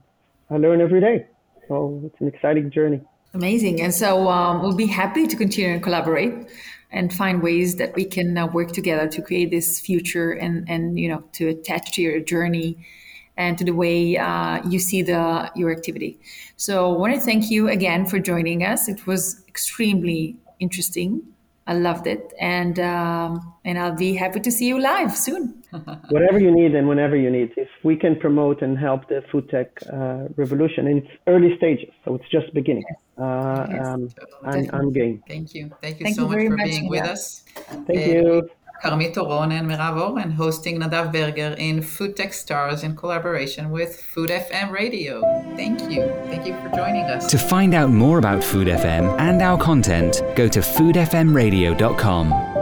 I 0.50 0.58
learn 0.58 0.80
every 0.80 1.02
day. 1.02 1.28
So 1.68 2.02
it's 2.06 2.16
an 2.22 2.28
exciting 2.28 2.72
journey. 2.72 3.02
Amazing. 3.34 3.82
And 3.82 3.94
so 3.94 4.30
um, 4.30 4.62
we'll 4.62 4.76
be 4.76 4.88
happy 4.88 5.28
to 5.28 5.36
continue 5.36 5.72
and 5.72 5.84
collaborate 5.84 6.34
and 6.92 7.14
find 7.14 7.44
ways 7.44 7.76
that 7.76 7.94
we 7.96 8.06
can 8.06 8.38
uh, 8.38 8.48
work 8.48 8.72
together 8.72 9.08
to 9.10 9.22
create 9.22 9.52
this 9.52 9.80
future 9.80 10.32
and, 10.32 10.70
and, 10.70 10.98
you 10.98 11.10
know, 11.10 11.24
to 11.34 11.50
attach 11.50 11.92
to 11.94 12.02
your 12.02 12.22
journey 12.22 12.78
and 13.38 13.58
to 13.58 13.64
the 13.64 13.72
way 13.74 14.18
uh, 14.18 14.62
you 14.68 14.80
see 14.80 15.02
the 15.02 15.52
your 15.56 15.72
activity. 15.72 16.20
So 16.58 16.94
I 16.94 16.98
want 16.98 17.14
to 17.16 17.22
thank 17.22 17.50
you 17.50 17.70
again 17.70 18.06
for 18.06 18.20
joining 18.20 18.64
us. 18.64 18.90
It 18.90 19.06
was 19.08 19.44
extremely 19.48 20.36
interesting. 20.60 21.22
I 21.70 21.74
loved 21.74 22.08
it, 22.08 22.34
and 22.40 22.80
um, 22.80 23.54
and 23.66 23.78
I'll 23.78 23.96
be 23.96 24.16
happy 24.16 24.40
to 24.40 24.52
see 24.52 24.68
you 24.68 24.80
live 24.80 25.16
soon. 25.18 25.64
Whatever 26.10 26.40
you 26.40 26.50
need 26.50 26.74
and 26.76 26.88
whenever 26.88 27.18
you 27.18 27.30
need. 27.30 27.52
If 27.58 27.68
we 27.84 27.98
can 27.98 28.16
promote 28.16 28.62
and 28.62 28.78
help 28.78 29.10
the 29.10 29.22
food 29.32 29.50
tech 29.50 29.68
uh, 29.92 30.30
revolution 30.38 30.88
in 30.88 31.00
its 31.00 31.08
early 31.28 31.58
stages, 31.58 31.90
so 32.06 32.16
it's 32.16 32.30
just 32.30 32.54
beginning. 32.54 32.86
Uh, 33.18 33.68
Yes, 33.70 33.86
um. 33.86 34.10
I'm, 34.46 34.70
I'm 34.72 34.94
game. 34.94 35.22
Thank 35.28 35.54
you. 35.56 35.70
Thank 35.82 36.00
you 36.00 36.06
Thank 36.06 36.16
so 36.16 36.24
you 36.24 36.30
much 36.30 36.46
for 36.48 36.56
much, 36.58 36.66
being 36.66 36.88
with 36.90 37.04
Nadav. 37.04 37.12
us. 37.12 37.44
Thank 37.86 38.00
Uh, 38.00 38.12
you. 38.12 38.50
Carmit 38.82 39.14
Toron 39.16 39.52
and 39.52 39.68
Merav 39.68 39.98
Oren 40.00 40.32
hosting 40.32 40.80
Nadav 40.80 41.12
Berger 41.12 41.56
in 41.58 41.82
Food 41.82 42.16
Tech 42.16 42.34
Stars 42.34 42.84
in 42.84 42.96
collaboration 42.96 43.70
with 43.72 44.02
Food 44.02 44.30
FM 44.30 44.72
Radio. 44.72 45.22
Thank 45.56 45.82
you. 45.92 46.08
Thank 46.28 46.46
you 46.46 46.54
for 46.62 46.70
joining 46.76 47.06
us. 47.06 47.30
To 47.32 47.38
find 47.38 47.74
out 47.74 47.90
more 47.90 48.20
about 48.20 48.44
Food 48.44 48.68
FM 48.68 49.20
and 49.20 49.42
our 49.42 49.58
content, 49.58 50.22
go 50.36 50.48
to 50.48 50.60
foodfmradio.com. 50.60 52.57